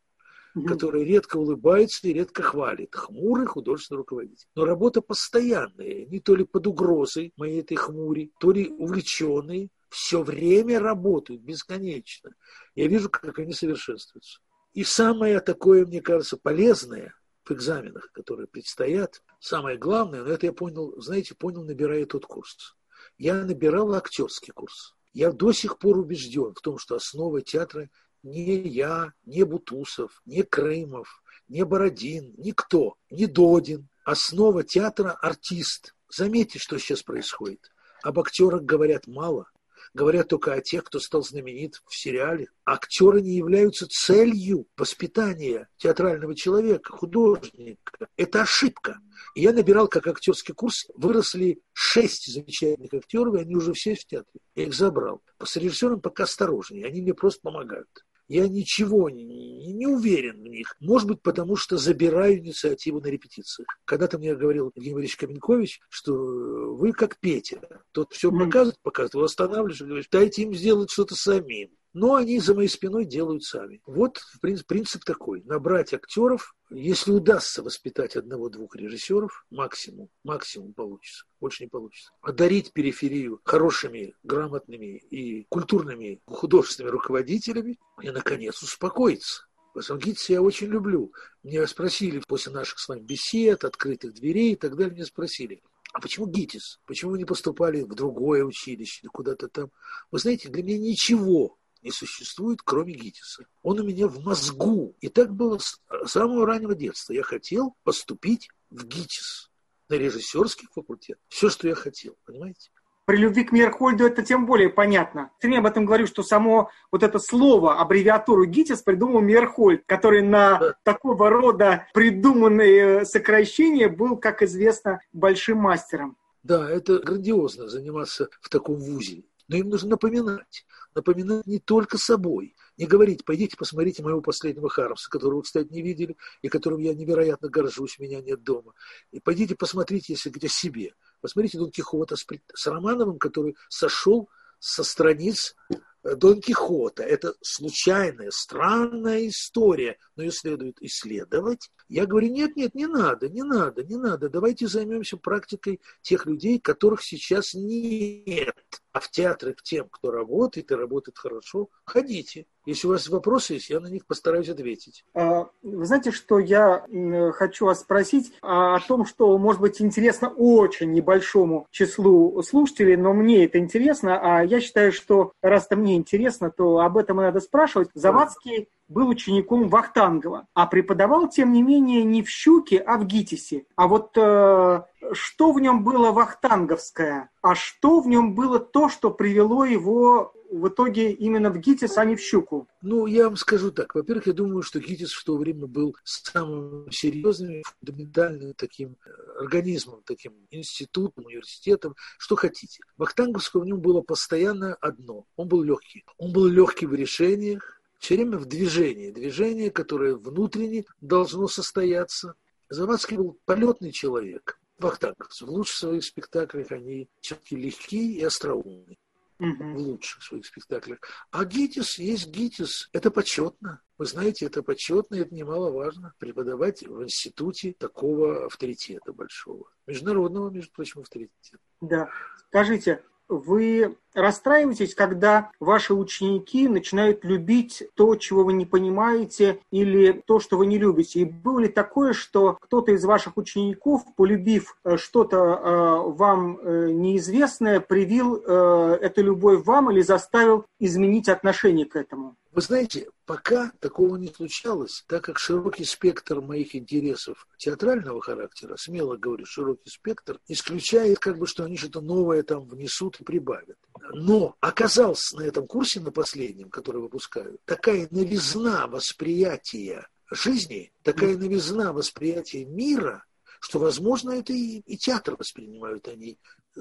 угу. 0.55 0.67
который 0.67 1.05
редко 1.05 1.37
улыбается 1.37 2.09
и 2.09 2.13
редко 2.13 2.43
хвалит. 2.43 2.95
Хмурый 2.95 3.47
художественный 3.47 3.99
руководитель. 3.99 4.47
Но 4.55 4.65
работа 4.65 5.01
постоянная, 5.01 6.07
не 6.07 6.21
то 6.21 6.35
ли 6.35 6.45
под 6.45 6.67
угрозой 6.67 7.33
моей 7.37 7.61
этой 7.61 7.77
хмури, 7.77 8.33
то 8.41 8.53
ли 8.53 8.69
увлеченные, 8.69 9.69
все 9.89 10.23
время 10.23 10.81
работают 10.81 11.43
бесконечно. 11.43 12.31
Я 12.75 12.87
вижу, 12.87 13.11
как 13.11 13.39
они 13.39 13.53
совершенствуются. 13.53 14.41
И 14.73 14.85
самое 14.85 15.41
такое, 15.41 15.85
мне 15.85 16.01
кажется, 16.01 16.37
полезное 16.37 17.13
в 17.45 17.51
экзаменах, 17.51 18.13
которые 18.13 18.47
предстоят, 18.47 19.23
самое 19.41 19.77
главное, 19.77 20.23
но 20.23 20.31
это 20.31 20.47
я 20.47 20.53
понял, 20.53 20.95
знаете, 21.01 21.35
понял, 21.35 21.65
набирая 21.65 22.07
тот 22.07 22.25
курс. 22.25 22.77
Я 23.19 23.45
набирал 23.45 23.93
актерский 23.95 24.53
курс. 24.53 24.95
Я 25.13 25.33
до 25.33 25.53
сих 25.53 25.79
пор 25.79 25.99
убежден 25.99 26.55
в 26.55 26.61
том, 26.61 26.79
что 26.79 26.95
основа 26.95 27.43
театра 27.43 27.91
ни 28.23 28.69
я, 28.69 29.13
ни 29.25 29.43
Бутусов, 29.43 30.21
ни 30.27 30.43
Крымов, 30.43 31.23
ни 31.49 31.63
Бородин, 31.63 32.35
никто, 32.39 32.97
ни 33.11 33.27
Додин. 33.27 33.89
Основа 34.05 34.65
театра– 34.65 35.11
артист. 35.23 35.95
Заметьте, 36.09 36.59
что 36.59 36.79
сейчас 36.79 37.03
происходит. 37.03 37.71
Об 38.03 38.19
актерах 38.19 38.63
говорят 38.63 39.07
мало. 39.07 39.47
Говорят 39.93 40.29
только 40.29 40.53
о 40.53 40.61
тех, 40.61 40.85
кто 40.85 41.01
стал 41.01 41.23
знаменит 41.25 41.83
в 41.87 41.97
сериале. 41.97 42.49
Актеры 42.65 43.21
не 43.21 43.37
являются 43.37 43.89
целью 43.89 44.67
воспитания 44.77 45.69
театрального 45.79 46.35
человека, 46.37 46.93
художника. 46.93 48.07
Это 48.17 48.43
ошибка. 48.43 49.01
И 49.35 49.43
я 49.43 49.53
набирал 49.53 49.89
как 49.89 50.07
актерский 50.07 50.55
курс, 50.55 50.87
выросли 50.95 51.61
шесть 51.73 52.33
замечательных 52.33 52.95
актеров, 52.95 53.35
и 53.35 53.41
они 53.41 53.57
уже 53.57 53.73
все 53.73 53.95
в 53.95 54.05
театре. 54.05 54.41
Я 54.55 54.65
их 54.65 54.75
забрал. 54.75 55.23
С 55.43 55.57
режиссером 55.57 56.01
пока 56.01 56.25
осторожнее, 56.25 56.87
они 56.87 57.03
мне 57.03 57.15
просто 57.15 57.41
помогают. 57.43 57.89
Я 58.31 58.47
ничего 58.47 59.11
не, 59.11 59.25
не, 59.73 59.89
уверен 59.89 60.41
в 60.45 60.47
них. 60.47 60.77
Может 60.79 61.09
быть, 61.09 61.21
потому 61.21 61.57
что 61.57 61.79
забираю 61.79 62.39
инициативу 62.39 63.01
на 63.01 63.09
репетициях. 63.09 63.67
Когда-то 63.85 64.19
мне 64.19 64.37
говорил 64.37 64.71
Евгений 64.77 64.95
Борисович 64.95 65.17
Каменкович, 65.17 65.81
что 65.89 66.15
вы 66.15 66.93
как 66.93 67.19
Петя. 67.19 67.61
Тот 67.91 68.13
все 68.13 68.31
показывает, 68.31 68.79
показывает, 68.83 69.15
вы 69.15 69.25
останавливаешь 69.25 69.81
и 69.81 69.85
говоришь, 69.85 70.09
дайте 70.13 70.43
им 70.43 70.55
сделать 70.55 70.93
что-то 70.93 71.17
самим 71.17 71.71
но 71.93 72.15
они 72.15 72.39
за 72.39 72.55
моей 72.55 72.69
спиной 72.69 73.05
делают 73.05 73.43
сами. 73.45 73.81
Вот 73.87 74.21
принцип, 74.41 75.05
такой. 75.05 75.43
Набрать 75.43 75.93
актеров, 75.93 76.55
если 76.71 77.11
удастся 77.11 77.63
воспитать 77.63 78.17
одного-двух 78.17 78.77
режиссеров, 78.77 79.45
максимум, 79.51 80.09
максимум 80.23 80.73
получится, 80.73 81.25
больше 81.41 81.65
не 81.65 81.69
получится. 81.69 82.13
Одарить 82.23 82.73
периферию 82.73 83.41
хорошими, 83.45 84.15
грамотными 84.23 84.99
и 85.11 85.45
культурными 85.49 86.21
художественными 86.27 86.93
руководителями 86.93 87.79
и, 88.03 88.11
наконец, 88.11 88.63
успокоиться. 88.63 89.47
Васангитса 89.75 90.33
я 90.33 90.43
очень 90.43 90.67
люблю. 90.67 91.13
Меня 91.43 91.67
спросили 91.67 92.21
после 92.27 92.53
наших 92.53 92.79
с 92.79 92.89
вами 92.89 93.01
бесед, 93.01 93.65
открытых 93.65 94.15
дверей 94.15 94.53
и 94.53 94.57
так 94.57 94.77
далее, 94.77 94.95
меня 94.95 95.05
спросили, 95.05 95.63
а 95.93 96.01
почему 96.01 96.27
ГИТИС? 96.27 96.81
Почему 96.87 97.13
вы 97.13 97.19
не 97.19 97.25
поступали 97.25 97.83
в 97.83 97.95
другое 97.95 98.45
училище, 98.45 99.09
куда-то 99.13 99.49
там? 99.49 99.71
Вы 100.11 100.19
знаете, 100.19 100.49
для 100.49 100.63
меня 100.63 100.79
ничего 100.79 101.59
не 101.83 101.91
существует, 101.91 102.61
кроме 102.63 102.95
ГИТИСа. 102.95 103.47
Он 103.63 103.81
у 103.81 103.85
меня 103.85 104.07
в 104.09 104.25
мозгу. 104.25 104.95
И 105.01 105.09
так 105.09 105.35
было 105.35 105.59
с 105.59 105.81
самого 106.07 106.47
раннего 106.47 106.75
детства. 106.75 107.13
Я 107.13 107.23
хотел 107.23 107.75
поступить 107.85 108.49
в 108.71 108.87
ГИТИС 108.87 109.51
на 109.89 109.95
режиссерский 109.95 110.69
факультет. 110.73 111.19
Все, 111.29 111.51
что 111.51 111.69
я 111.69 111.75
хотел, 111.75 112.17
понимаете? 112.25 112.71
При 113.07 113.17
любви 113.17 113.43
к 113.43 113.51
Мирхольду 113.51 114.07
это 114.07 114.23
тем 114.23 114.47
более 114.47 114.69
понятно. 114.69 115.33
Ты 115.41 115.49
мне 115.49 115.59
об 115.59 115.67
этом 115.67 115.85
говорю, 115.85 116.07
что 116.07 116.23
само 116.23 116.71
вот 116.93 117.03
это 117.03 117.19
слово, 117.19 117.81
аббревиатуру 117.81 118.45
ГИТИС 118.45 118.83
придумал 118.83 119.21
Мирхольд, 119.21 119.83
который 119.87 120.23
на 120.23 120.59
да. 120.59 120.75
такого 120.85 121.29
рода 121.29 121.89
придуманные 121.93 123.05
сокращения 123.05 123.89
был, 123.89 124.17
как 124.17 124.43
известно, 124.43 125.01
большим 125.13 125.59
мастером. 125.59 126.17
Да, 126.45 126.71
это 126.71 127.01
грандиозно 127.01 127.69
заниматься 127.69 128.29
в 128.41 128.49
таком 128.49 128.77
вузе. 128.77 129.25
Но 129.51 129.57
им 129.57 129.69
нужно 129.69 129.91
напоминать 129.91 130.65
напоминать 130.95 131.47
не 131.47 131.59
только 131.59 131.99
собой, 131.99 132.55
не 132.77 132.87
говорить, 132.87 133.25
пойдите 133.25 133.57
посмотрите 133.57 134.03
моего 134.03 134.21
последнего 134.21 134.69
Хармса, 134.69 135.09
которого 135.11 135.39
вы, 135.39 135.43
кстати, 135.43 135.69
не 135.71 135.83
видели, 135.83 136.17
и 136.43 136.49
которым 136.49 136.81
я 136.81 136.95
невероятно 136.95 137.49
горжусь, 137.49 137.99
меня 137.99 138.21
нет 138.21 138.43
дома. 138.43 138.75
И 139.13 139.21
пойдите 139.21 139.55
посмотрите, 139.55 140.13
если 140.13 140.31
где 140.31 140.49
себе. 140.49 140.95
Посмотрите 141.21 141.59
Дон 141.59 141.71
Кихота 141.71 142.17
с, 142.17 142.25
с 142.55 142.67
Романовым, 142.67 143.19
который 143.19 143.57
сошел 143.69 144.29
со 144.59 144.85
страниц 144.85 145.55
Дон 146.03 146.41
Кихота. 146.41 147.03
Это 147.03 147.35
случайная, 147.43 148.31
странная 148.31 149.29
история, 149.29 149.99
но 150.17 150.23
ее 150.23 150.33
следует 150.33 150.81
исследовать. 150.81 151.71
Я 151.89 152.07
говорю, 152.07 152.29
нет, 152.31 152.57
нет, 152.57 152.75
не 152.75 152.87
надо, 152.87 153.29
не 153.29 153.43
надо, 153.43 153.83
не 153.85 153.97
надо. 153.97 154.29
Давайте 154.29 154.67
займемся 154.67 155.17
практикой 155.17 155.81
тех 156.03 156.25
людей, 156.25 156.59
которых 156.59 157.03
сейчас 157.03 157.53
нет. 157.53 158.55
А 158.93 159.01
в 159.01 159.11
театры 159.11 159.55
к 159.55 159.63
тем, 159.63 159.89
кто 159.91 160.11
работает 160.11 160.71
и 160.71 160.75
работает 160.75 161.19
хорошо, 161.19 161.69
ходите. 161.85 162.47
Если 162.67 162.87
у 162.87 162.91
вас 162.91 163.09
вопросы 163.09 163.55
есть, 163.55 163.71
я 163.71 163.81
на 163.81 163.87
них 163.87 164.07
постараюсь 164.07 164.49
ответить. 164.49 165.05
А, 165.15 165.49
вы 165.63 165.85
знаете, 165.87 166.13
что 166.13 166.39
я 166.39 166.85
хочу 167.33 167.67
вас 167.67 167.81
спросить 167.81 168.33
о 168.43 168.79
том, 168.81 169.07
что 169.07 169.37
может 169.39 169.61
быть 169.61 169.81
интересно 169.81 170.29
очень 170.29 170.93
небольшому 170.93 171.67
числу 171.71 172.43
слушателей, 172.43 172.97
но 172.97 173.15
мне 173.15 173.45
это 173.45 173.59
интересно, 173.59 174.21
а 174.21 174.45
я 174.45 174.61
считаю, 174.61 174.93
что 174.93 175.33
раз 175.43 175.67
это 175.67 175.77
мне 175.77 175.97
интересно, 175.97 176.51
то 176.51 176.81
об 176.81 176.99
этом 176.99 177.21
и 177.21 177.25
надо 177.25 177.41
спрашивать. 177.41 177.89
Завадский 177.95 178.69
был 178.89 179.09
учеником 179.09 179.69
Вахтангова, 179.69 180.47
а 180.53 180.67
преподавал, 180.67 181.29
тем 181.29 181.53
не 181.53 181.63
менее, 181.63 182.03
не 182.05 182.23
в 182.23 182.29
Щуке, 182.29 182.79
а 182.79 182.99
в 182.99 183.07
ГИТИСе. 183.07 183.65
А 183.77 183.89
вот 183.89 184.17
э, 184.17 184.83
что 185.13 185.53
в 185.53 185.61
нем 185.61 185.85
было 185.85 186.13
вахтанговское, 186.13 187.31
а 187.43 187.55
что 187.55 188.01
в 188.01 188.09
нем 188.09 188.35
было 188.35 188.59
то, 188.59 188.89
что 188.89 189.11
привело 189.11 189.65
его 189.65 190.33
в 190.51 190.69
итоге 190.69 191.13
именно 191.13 191.51
в 191.51 191.59
ГИТИС, 191.59 191.97
а 191.97 192.05
не 192.05 192.17
в 192.17 192.21
Щуку? 192.21 192.67
Ну, 192.83 193.07
я 193.07 193.25
вам 193.25 193.37
скажу 193.37 193.71
так. 193.71 193.95
Во-первых, 193.95 194.27
я 194.27 194.33
думаю, 194.33 194.63
что 194.63 194.81
ГИТИС 194.81 195.13
в 195.13 195.25
то 195.25 195.37
время 195.37 195.67
был 195.67 195.97
самым 196.05 196.91
серьезным, 196.91 197.63
фундаментальным 197.63 198.55
таким 198.55 198.97
э, 199.07 199.11
организмом, 199.41 200.03
таким 200.05 200.35
институтом, 200.51 201.27
университетом, 201.27 201.95
что 202.19 202.37
хотите. 202.37 202.81
Вахтанговского 202.97 203.63
в 203.63 203.67
нем 203.67 203.81
было 203.81 204.03
постоянно 204.03 204.75
одно. 204.75 205.25
Он 205.37 205.49
был 205.49 205.63
легкий. 205.63 206.05
Он 206.19 206.33
был 206.33 206.47
легкий 206.47 206.87
в 206.87 206.95
решениях, 206.95 207.81
все 207.99 208.17
время 208.17 208.39
в 208.39 208.47
движении. 208.47 209.13
Движение, 209.13 209.71
которое 209.71 210.17
внутренне 210.17 210.85
должно 211.01 211.47
состояться. 211.47 212.35
Завадский 212.69 213.17
был 213.17 213.39
полетный 213.45 213.93
человек. 213.93 214.60
Вахтанговцы 214.81 215.45
в 215.45 215.51
лучших 215.51 215.77
своих 215.77 216.05
спектаклях 216.05 216.73
они 216.73 217.09
все-таки 217.21 217.57
легкие 217.57 218.13
и 218.13 218.25
остроумные. 218.25 218.99
В 219.39 219.79
лучших 219.79 220.23
своих 220.23 220.45
спектаклях. 220.45 220.99
А 221.31 221.47
ГИТИС 221.47 221.99
есть 221.99 222.29
ГИТИС. 222.29 222.91
Это 222.93 223.11
почетно. 223.11 223.81
Вы 223.97 224.05
знаете, 224.05 224.45
это 224.45 224.63
почетно, 224.63 225.15
и 225.15 225.21
это 225.21 225.35
немаловажно. 225.35 226.13
Преподавать 226.19 226.83
в 226.83 227.03
институте 227.03 227.73
такого 227.73 228.47
авторитета 228.47 229.15
большого. 229.15 229.71
Международного, 229.87 230.51
между 230.51 230.71
прочим, 230.73 231.01
авторитета. 231.01 231.59
Да. 231.81 232.11
Скажите, 232.49 233.03
вы 233.31 233.97
расстраиваетесь, 234.15 234.95
когда 234.95 235.51
ваши 235.61 235.95
ученики 235.95 236.69
начинают 236.69 237.25
любить 237.25 237.85
то, 237.95 238.17
чего 238.17 238.45
вы 238.45 238.53
не 238.53 238.67
понимаете, 238.67 239.61
или 239.71 240.13
то, 240.13 240.41
что 240.41 240.57
вы 240.57 240.67
не 240.67 240.79
любите. 240.79 241.21
И 241.21 241.25
было 241.25 241.61
ли 241.61 241.69
такое, 241.69 242.13
что 242.13 242.59
кто-то 242.61 242.93
из 242.93 243.05
ваших 243.05 243.37
учеников, 243.37 244.03
полюбив 244.17 244.77
э, 244.85 244.97
что-то 244.97 245.37
э, 245.37 246.11
вам 246.11 246.59
э, 246.59 246.91
неизвестное, 246.91 247.81
привил 247.81 248.37
эту 248.37 249.23
любовь 249.23 249.65
вам 249.65 249.91
или 249.91 250.01
заставил 250.01 250.65
изменить 250.79 251.29
отношение 251.29 251.87
к 251.87 251.97
этому? 251.97 252.37
Вы 252.53 252.63
знаете, 252.63 253.09
пока 253.27 253.73
такого 253.79 254.17
не 254.17 254.27
случалось, 254.29 255.05
так 255.07 255.23
как 255.25 255.39
широкий 255.39 255.85
спектр 255.85 256.41
моих 256.41 256.75
интересов 256.75 257.47
театрального 257.59 258.21
характера, 258.21 258.77
смело 258.77 259.17
говорю, 259.17 259.47
широкий 259.47 259.89
спектр, 259.89 260.41
исключает 260.49 261.21
как 261.21 261.39
бы, 261.39 261.47
что 261.47 261.65
они 261.65 261.77
что-то 261.77 262.01
новое 262.01 262.43
там 262.43 262.67
внесут 262.67 263.21
и 263.21 263.25
прибавят. 263.25 263.79
Но 264.13 264.57
оказался 264.61 265.37
на 265.37 265.43
этом 265.43 265.67
курсе, 265.69 266.01
на 266.01 266.11
последнем, 266.11 266.71
который 266.71 267.01
выпускают, 267.01 267.61
такая 267.67 268.09
новизна 268.11 268.89
восприятия 268.89 270.09
жизни, 270.33 270.93
такая 271.03 271.37
новизна 271.37 271.93
восприятия 271.93 272.65
мира, 272.65 273.25
что, 273.61 273.79
возможно, 273.79 274.33
это 274.33 274.53
и, 274.53 274.81
и 274.81 274.97
театр 274.97 275.37
воспринимают 275.39 276.09
они 276.09 276.39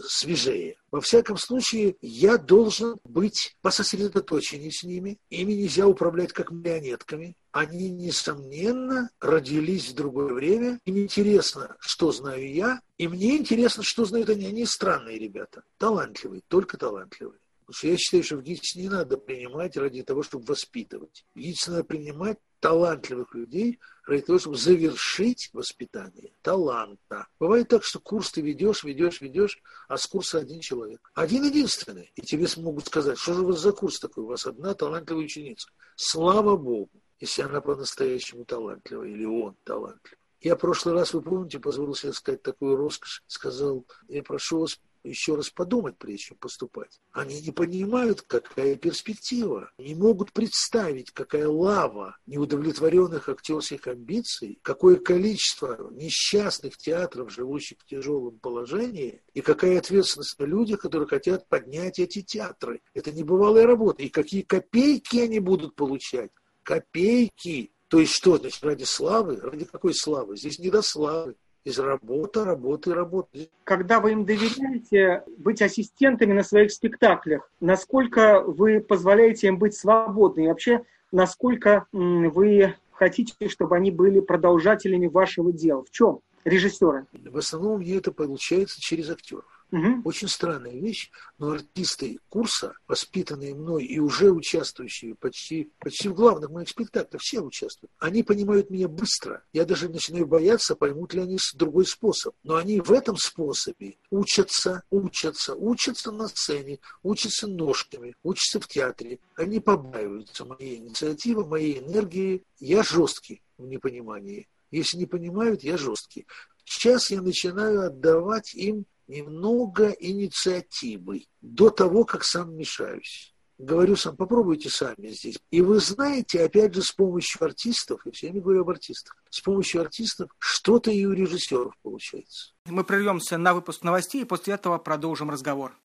свежее. 0.08 0.78
Во 0.92 1.02
всяком 1.02 1.38
случае, 1.38 1.96
я 2.02 2.38
должен 2.38 2.98
быть 3.04 3.56
пососредоточеннее 3.62 4.72
с 4.72 4.84
ними. 4.84 5.20
Ими 5.30 5.54
нельзя 5.54 5.88
управлять 5.88 6.32
как 6.32 6.52
марионетками. 6.52 7.36
Они, 7.52 7.90
несомненно, 7.90 9.10
родились 9.20 9.90
в 9.90 9.96
другое 9.96 10.34
время. 10.34 10.80
Им 10.86 10.98
интересно, 11.00 11.76
что 11.80 12.12
знаю 12.12 12.52
я, 12.52 12.82
и 12.98 13.08
мне 13.08 13.38
интересно, 13.38 13.84
что 13.84 14.06
знают 14.06 14.30
они. 14.30 14.46
Они 14.46 14.66
странные 14.66 15.20
ребята, 15.20 15.64
талантливые, 15.78 16.42
только 16.48 16.78
талантливые. 16.78 17.40
Потому 17.62 17.78
что 17.78 17.88
я 17.88 17.98
считаю, 17.98 18.24
что 18.24 18.38
в 18.38 18.42
ГИТИС 18.42 18.76
не 18.76 18.90
надо 18.90 19.18
принимать 19.18 19.78
ради 19.78 20.02
того, 20.02 20.24
чтобы 20.24 20.46
воспитывать. 20.46 21.26
В 21.36 21.40
ГИТИС 21.40 21.68
надо 21.68 21.84
принимать 21.84 22.38
талантливых 22.60 23.34
людей 23.36 23.80
ради 24.06 24.24
того, 24.24 24.40
чтобы 24.40 24.58
завершить 24.58 25.50
воспитание 25.54 26.34
таланта. 26.42 27.28
Бывает 27.40 27.68
так, 27.68 27.84
что 27.84 28.00
курс 28.00 28.32
ты 28.32 28.42
ведешь, 28.42 28.84
ведешь, 28.84 29.22
ведешь, 29.22 29.60
а 29.88 29.98
с 29.98 30.08
курса 30.08 30.40
один 30.40 30.60
человек. 30.60 31.00
Один 31.14 31.44
единственный. 31.44 32.12
И 32.16 32.22
тебе 32.22 32.48
смогут 32.48 32.88
сказать, 32.88 33.18
что 33.18 33.34
же 33.34 33.42
у 33.42 33.48
вас 33.48 33.60
за 33.60 33.72
курс 33.72 34.00
такой? 34.00 34.24
У 34.24 34.28
вас 34.28 34.46
одна 34.46 34.74
талантливая 34.74 35.26
ученица. 35.26 35.70
Слава 35.96 36.58
Богу, 36.58 36.92
если 37.20 37.42
она 37.42 37.62
по-настоящему 37.62 38.46
талантливая 38.46 39.10
или 39.10 39.26
он 39.26 39.56
талантлив. 39.64 40.18
Я 40.42 40.56
в 40.56 40.60
прошлый 40.60 40.96
раз, 40.96 41.14
вы 41.14 41.22
помните, 41.22 41.60
позволил 41.60 41.96
себе 41.96 42.14
сказать 42.14 42.42
такую 42.42 42.78
роскошь, 42.78 43.24
сказал, 43.28 43.86
я 44.08 44.24
прошу 44.24 44.62
вас 44.62 44.80
еще 45.04 45.36
раз 45.36 45.50
подумать, 45.50 45.98
прежде 45.98 46.26
чем 46.26 46.38
поступать. 46.38 47.02
Они 47.12 47.42
не 47.42 47.52
понимают, 47.52 48.22
какая 48.22 48.76
перспектива, 48.76 49.72
не 49.78 49.96
могут 49.96 50.34
представить, 50.34 51.12
какая 51.12 51.48
лава 51.48 52.18
неудовлетворенных 52.26 53.30
актерских 53.30 53.88
амбиций, 53.88 54.60
какое 54.62 54.98
количество 54.98 55.90
несчастных 55.92 56.78
театров, 56.78 57.32
живущих 57.32 57.80
в 57.80 57.86
тяжелом 57.86 58.40
положении, 58.40 59.22
и 59.34 59.42
какая 59.42 59.80
ответственность 59.80 60.38
на 60.40 60.46
людях, 60.46 60.82
которые 60.82 61.08
хотят 61.08 61.48
поднять 61.48 62.00
эти 62.00 62.22
театры. 62.22 62.82
Это 62.94 63.12
небывалая 63.12 63.66
работа. 63.66 64.04
И 64.04 64.10
какие 64.10 64.42
копейки 64.42 65.18
они 65.18 65.40
будут 65.40 65.76
получать. 65.76 66.32
Копейки. 66.64 67.72
То 67.88 68.00
есть 68.00 68.14
что, 68.14 68.38
значит, 68.38 68.64
ради 68.64 68.84
славы? 68.84 69.38
Ради 69.38 69.66
какой 69.66 69.94
славы? 69.94 70.38
Здесь 70.38 70.60
не 70.60 70.70
до 70.70 70.82
славы 70.82 71.36
из 71.64 71.80
работы, 71.80 72.44
работы, 72.44 72.94
работы. 72.94 73.50
Когда 73.64 74.00
вы 74.00 74.14
им 74.14 74.26
доверяете 74.26 75.24
быть 75.38 75.62
ассистентами 75.62 76.34
на 76.34 76.44
своих 76.44 76.72
спектаклях, 76.72 77.50
насколько 77.60 78.42
вы 78.42 78.80
позволяете 78.80 79.48
им 79.48 79.58
быть 79.58 79.76
свободными? 79.76 80.48
вообще, 80.48 80.84
насколько 81.12 81.86
вы 81.92 82.76
хотите, 82.92 83.50
чтобы 83.50 83.76
они 83.76 83.92
были 83.92 84.20
продолжателями 84.20 85.08
вашего 85.08 85.52
дела? 85.52 85.84
В 85.84 85.92
чем 85.92 86.20
режиссеры? 86.46 87.06
В 87.14 87.38
основном 87.38 87.80
мне 87.80 87.98
это 87.98 88.12
получается 88.12 88.82
через 88.82 89.10
актеров. 89.10 89.59
Угу. 89.72 90.02
Очень 90.06 90.28
странная 90.28 90.74
вещь, 90.74 91.12
но 91.38 91.52
артисты 91.52 92.20
курса, 92.30 92.74
воспитанные 92.88 93.54
мной 93.54 93.86
и 93.86 94.00
уже 94.00 94.32
участвующие 94.32 95.16
почти, 95.16 95.72
почти 95.80 96.10
в 96.10 96.16
главных 96.16 96.50
моих 96.50 96.70
спектаклях, 96.70 97.22
все 97.22 97.42
участвуют, 97.42 97.92
они 98.00 98.24
понимают 98.24 98.70
меня 98.70 98.88
быстро. 98.88 99.44
Я 99.54 99.66
даже 99.66 99.90
начинаю 99.90 100.26
бояться, 100.26 100.76
поймут 100.76 101.14
ли 101.14 101.22
они 101.22 101.38
другой 101.54 101.86
способ. 101.86 102.36
Но 102.44 102.56
они 102.56 102.80
в 102.80 102.92
этом 102.92 103.18
способе 103.18 103.98
учатся, 104.10 104.84
учатся, 104.90 105.56
учатся 105.56 106.12
на 106.12 106.28
сцене, 106.28 106.80
учатся 107.04 107.48
ножками, 107.48 108.16
учатся 108.24 108.60
в 108.60 108.68
театре. 108.68 109.20
Они 109.36 109.60
побаиваются 109.60 110.46
моей 110.46 110.78
инициативы, 110.78 111.46
моей 111.46 111.80
энергии. 111.80 112.44
Я 112.60 112.84
жесткий 112.84 113.42
в 113.58 113.66
непонимании. 113.66 114.48
Если 114.72 114.98
не 114.98 115.06
понимают, 115.06 115.64
я 115.64 115.78
жесткий. 115.78 116.26
Сейчас 116.64 117.10
я 117.10 117.22
начинаю 117.22 117.88
отдавать 117.88 118.54
им 118.54 118.86
немного 119.10 119.90
инициативы 119.90 121.26
до 121.42 121.70
того, 121.70 122.06
как 122.06 122.24
сам 122.24 122.56
мешаюсь. 122.56 123.34
Говорю 123.58 123.98
сам, 123.98 124.16
попробуйте 124.16 124.70
сами 124.70 125.08
здесь. 125.10 125.38
И 125.52 125.62
вы 125.62 125.82
знаете, 125.82 126.46
опять 126.46 126.74
же, 126.74 126.82
с 126.82 126.94
помощью 126.94 127.44
артистов, 127.44 128.00
я 128.06 128.12
все 128.14 128.28
время 128.28 128.42
говорю 128.42 128.62
об 128.62 128.70
артистах, 128.70 129.18
с 129.30 129.42
помощью 129.42 129.82
артистов 129.82 130.30
что-то 130.38 130.92
и 130.92 131.04
у 131.04 131.12
режиссеров 131.12 131.74
получается. 131.82 132.54
Мы 132.68 132.86
прервемся 132.86 133.38
на 133.38 133.54
выпуск 133.54 133.84
новостей 133.84 134.22
и 134.22 134.26
после 134.26 134.54
этого 134.54 134.78
продолжим 134.78 135.30
разговор. 135.30 135.78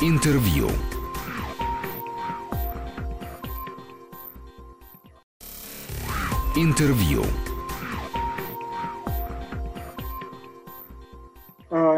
Интервью. 0.00 0.70
Интервью. 6.56 7.24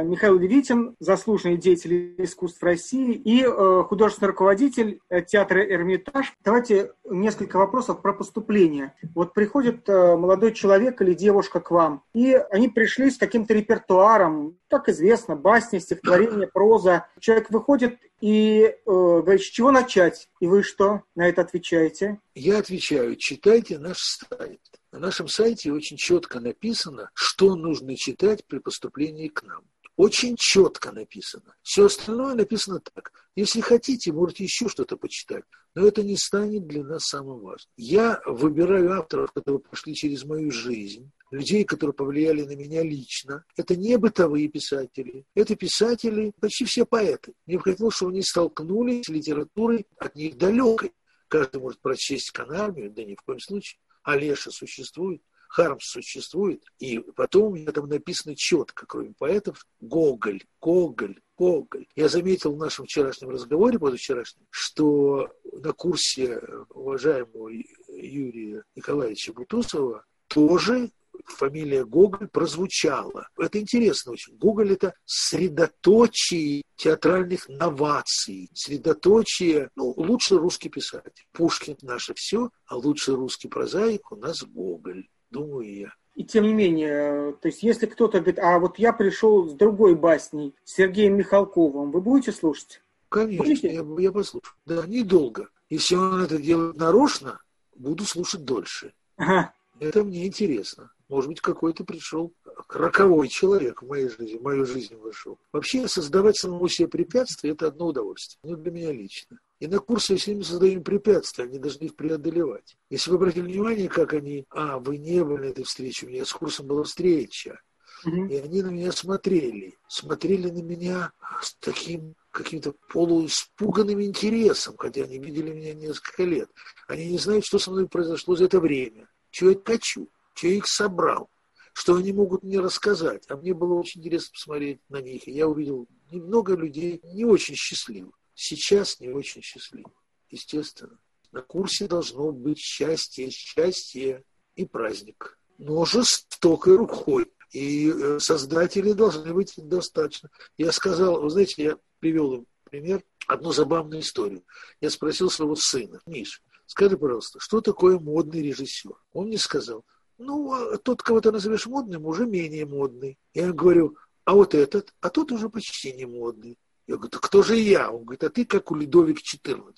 Михаил 0.03 0.39
Левитин, 0.39 0.97
заслуженный 1.01 1.57
деятель 1.57 2.15
искусств 2.19 2.63
России 2.63 3.13
и 3.13 3.43
э, 3.43 3.83
художественный 3.89 4.29
руководитель 4.29 5.01
э, 5.09 5.23
театра 5.23 5.65
«Эрмитаж». 5.65 6.35
Давайте 6.45 6.93
несколько 7.09 7.57
вопросов 7.57 8.03
про 8.03 8.13
поступление. 8.13 8.95
Вот 9.15 9.35
приходит 9.35 9.89
э, 9.89 10.17
молодой 10.17 10.53
человек 10.53 11.01
или 11.03 11.15
девушка 11.15 11.61
к 11.61 11.71
вам, 11.71 12.03
и 12.15 12.35
они 12.51 12.69
пришли 12.69 13.11
с 13.11 13.19
каким-то 13.19 13.55
репертуаром, 13.55 14.59
как 14.69 14.89
известно, 14.89 15.37
басни, 15.37 15.79
стихотворение, 15.79 16.49
проза. 16.49 17.07
Человек 17.19 17.51
выходит 17.51 17.99
и 18.21 18.63
э, 18.63 18.75
говорит, 18.85 19.43
с 19.43 19.47
чего 19.47 19.71
начать? 19.71 20.29
И 20.41 20.47
вы 20.47 20.63
что 20.63 21.03
на 21.15 21.29
это 21.29 21.43
отвечаете? 21.43 22.21
Я 22.35 22.59
отвечаю, 22.59 23.17
читайте 23.17 23.79
наш 23.79 23.99
сайт. 23.99 24.61
На 24.93 24.99
нашем 24.99 25.29
сайте 25.29 25.73
очень 25.73 25.97
четко 25.97 26.41
написано, 26.41 27.11
что 27.15 27.55
нужно 27.55 27.97
читать 27.97 28.45
при 28.47 28.59
поступлении 28.59 29.29
к 29.29 29.43
нам. 29.45 29.63
Очень 30.01 30.37
четко 30.39 30.93
написано. 30.93 31.55
Все 31.61 31.85
остальное 31.85 32.35
написано 32.35 32.81
так. 32.81 33.13
Если 33.37 33.61
хотите, 33.61 34.15
можете 34.15 34.45
еще 34.45 34.67
что-то 34.67 34.97
почитать. 34.97 35.45
Но 35.75 35.87
это 35.87 36.03
не 36.03 36.17
станет 36.17 36.67
для 36.67 36.83
нас 36.83 37.03
самым 37.05 37.41
важным. 37.41 37.71
Я 37.77 38.23
выбираю 38.25 38.95
авторов, 38.95 39.31
которые 39.33 39.61
прошли 39.61 39.95
через 39.95 40.25
мою 40.25 40.51
жизнь, 40.51 41.11
людей, 41.31 41.65
которые 41.65 41.93
повлияли 41.93 42.45
на 42.45 42.57
меня 42.57 42.83
лично. 42.83 43.45
Это 43.59 43.77
не 43.77 43.99
бытовые 43.99 44.49
писатели. 44.49 45.27
Это 45.35 45.55
писатели, 45.55 46.33
почти 46.41 46.65
все 46.65 46.87
поэты. 46.87 47.35
Мне 47.45 47.59
хотелось, 47.59 47.97
чтобы 47.97 48.13
они 48.13 48.23
столкнулись 48.23 49.05
с 49.05 49.11
литературой 49.11 49.87
от 49.99 50.17
них 50.17 50.39
далекой. 50.39 50.95
Каждый 51.29 51.61
может 51.61 51.79
прочесть 51.83 52.31
Канармию, 52.31 52.91
да 52.91 53.05
ни 53.05 53.17
в 53.17 53.21
коем 53.21 53.39
случае. 53.39 53.79
Олеша 54.03 54.51
существует, 54.51 55.21
Хармс 55.51 55.85
существует, 55.85 56.63
и 56.79 57.01
потом 57.17 57.53
у 57.53 57.55
меня 57.57 57.73
там 57.73 57.89
написано 57.89 58.37
четко, 58.37 58.87
кроме 58.87 59.15
поэтов, 59.19 59.67
Гоголь, 59.81 60.45
Гоголь, 60.61 61.21
Гоголь. 61.37 61.87
Я 61.97 62.09
заметил 62.09 62.55
в 62.55 62.59
нашем 62.59 62.85
вчерашнем 62.87 63.31
разговоре, 63.31 63.79
позавчерашнем, 63.79 64.47
что 64.51 65.29
на 65.53 65.73
курсе 65.73 66.41
уважаемого 66.71 67.51
Юрия 67.89 68.63
Николаевича 68.77 69.33
Бутусова 69.33 70.05
тоже 70.29 70.93
фамилия 71.27 71.85
Гоголь 71.85 72.29
прозвучала. 72.29 73.29
Это 73.37 73.59
интересно 73.59 74.13
очень. 74.13 74.37
Гоголь– 74.37 74.73
это 74.75 74.95
средоточие 75.05 76.63
театральных 76.77 77.49
новаций, 77.49 78.51
средоточие, 78.55 79.71
ну, 79.75 79.93
лучший 79.97 80.39
русский 80.39 80.69
писатель. 80.69 81.27
Пушкин– 81.33 81.77
наше 81.83 82.15
все, 82.15 82.51
а 82.67 82.77
лучший 82.77 83.15
русский 83.15 83.49
прозаик 83.49 84.13
у 84.13 84.17
нас 84.17 84.43
Гоголь, 84.43 85.09
думаю 85.31 85.75
я. 85.75 85.95
И 86.15 86.25
тем 86.25 86.45
не 86.45 86.53
менее, 86.53 87.33
то 87.41 87.49
есть 87.49 87.63
если 87.63 87.87
кто-то 87.87 88.19
говорит, 88.19 88.39
а 88.39 88.59
вот 88.59 88.79
я 88.79 88.93
пришел 88.93 89.49
с 89.49 89.55
другой 89.55 89.95
басней, 89.95 90.55
с 90.65 90.75
Сергеем 90.75 91.17
Михалковым, 91.17 91.91
вы 91.93 92.01
будете 92.01 92.33
слушать? 92.33 92.83
Конечно, 93.09 93.67
я, 93.67 93.85
я 93.99 94.13
послушаю. 94.13 94.55
Да, 94.67 94.87
недолго. 94.87 95.49
Если 95.69 95.95
он 95.95 96.23
это 96.23 96.39
делает 96.39 96.77
нарочно, 96.77 97.41
буду 97.77 98.05
слушать 98.05 98.45
дольше. 98.45 98.93
Ага. 99.17 99.55
Это 99.81 100.05
мне 100.05 100.27
интересно. 100.27 100.93
Может 101.09 101.29
быть, 101.29 101.41
какой-то 101.41 101.85
пришел 101.85 102.33
роковой 102.69 103.29
человек 103.29 103.83
в 103.83 103.89
моей 103.89 104.09
жизни, 104.09 104.37
в 104.37 104.43
мою 104.43 104.65
жизнь 104.65 104.95
вошел. 104.95 105.39
Вообще, 105.53 105.89
создавать 105.89 106.37
самому 106.37 106.69
себе 106.69 106.87
препятствия– 106.87 107.51
это 107.53 107.67
одно 107.67 107.87
удовольствие. 107.89 108.39
Ну, 108.45 108.57
для 108.57 108.71
меня 108.71 108.93
лично. 108.93 109.39
И 109.59 109.67
на 109.67 109.79
курсе 109.79 110.15
если 110.15 110.35
мы 110.35 110.45
создаем 110.45 110.85
препятствия, 110.85 111.45
они 111.45 111.59
должны 111.59 111.85
их 111.85 111.97
преодолевать. 111.97 112.77
Если 112.91 113.11
вы 113.11 113.17
обратили 113.17 113.43
внимание, 113.43 113.89
как 113.89 114.13
они, 114.13 114.45
а, 114.51 114.79
вы 114.79 114.99
не 114.99 115.25
были 115.25 115.47
на 115.47 115.51
этой 115.51 115.65
встрече, 115.65 116.07
у 116.07 116.11
меня 116.11 116.25
с 116.25 116.33
курсом 116.33 116.67
была 116.67 116.85
встреча, 116.85 117.61
и 118.05 118.37
они 118.37 118.63
на 118.63 118.69
меня 118.69 118.93
смотрели, 118.93 119.77
смотрели 119.89 120.51
на 120.51 120.63
меня 120.63 121.13
с 121.43 121.55
таким 121.57 122.15
каким-то 122.31 122.75
полуиспуганным 122.93 124.01
интересом, 124.03 124.77
хотя 124.79 125.03
они 125.03 125.19
видели 125.19 125.53
меня 125.53 125.75
несколько 125.75 126.23
лет. 126.25 126.49
Они 126.87 127.11
не 127.11 127.19
знают, 127.19 127.45
что 127.45 127.59
со 127.59 127.71
мной 127.71 127.89
произошло 127.89 128.37
за 128.37 128.45
это 128.45 128.61
время, 128.61 129.09
чего 129.31 129.51
я 129.51 129.61
хочу 129.65 130.09
что 130.41 130.47
я 130.47 130.55
их 130.55 130.67
собрал, 130.67 131.29
что 131.75 131.97
они 131.97 132.15
могут 132.15 132.43
мне 132.43 132.61
рассказать. 132.61 133.25
А 133.29 133.37
мне 133.37 133.53
было 133.53 133.75
очень 133.75 134.01
интересно 134.01 134.31
посмотреть 134.33 134.81
на 134.89 135.03
них. 135.03 135.29
И 135.29 135.33
я 135.33 135.47
увидел 135.47 135.87
немного 136.11 136.57
людей 136.57 137.01
не 137.05 137.27
очень 137.27 137.57
счастливых. 137.57 138.15
Сейчас 138.35 139.01
не 139.01 139.11
очень 139.11 139.43
счастливых, 139.43 139.93
естественно. 140.31 140.99
На 141.31 141.43
курсе 141.43 141.87
должно 141.87 142.33
быть 142.33 142.59
счастье, 142.59 143.31
счастье 143.31 144.25
и 144.57 144.65
праздник. 144.65 145.39
Но 145.59 145.85
жестокой 145.85 146.77
рукой. 146.77 147.31
И 147.53 147.91
э, 147.91 148.19
создатели 148.19 148.93
должны 148.93 149.35
быть 149.35 149.53
достаточно. 149.57 150.31
Я 150.57 150.73
сказал, 150.73 151.21
вы 151.21 151.29
знаете, 151.29 151.63
я 151.63 151.79
привел 151.99 152.33
им 152.33 152.47
пример, 152.65 153.03
одну 153.27 153.53
забавную 153.53 154.01
историю. 154.01 154.43
Я 154.81 154.89
спросил 154.89 155.31
своего 155.31 155.57
сына, 155.57 156.01
Миш, 156.07 156.43
скажи, 156.71 156.97
пожалуйста, 156.97 157.41
что 157.41 157.61
такое 157.61 157.99
модный 157.99 158.43
режиссер? 158.43 158.93
Он 159.13 159.27
мне 159.27 159.39
сказал, 159.39 159.85
ну, 160.19 160.53
а 160.53 160.79
тот, 160.79 161.03
кого 161.03 161.21
ты 161.21 161.33
назовешь 161.33 161.67
модным, 161.67 162.07
уже 162.07 162.27
менее 162.27 162.65
модный. 162.65 163.19
Я 163.35 163.53
говорю, 163.53 163.97
а 164.25 164.35
вот 164.35 164.55
этот, 164.55 164.95
а 165.01 165.11
тот 165.11 165.33
уже 165.33 165.49
почти 165.49 165.93
не 165.93 166.07
модный. 166.07 166.59
Я 166.87 166.95
говорю, 166.95 167.11
кто 167.11 167.43
же 167.43 167.57
я? 167.57 167.91
Он 167.91 168.05
говорит, 168.05 168.23
а 168.23 168.31
ты 168.31 168.45
как 168.45 168.71
у 168.71 168.77
Ледовик 168.77 169.19
XIV. 169.19 169.75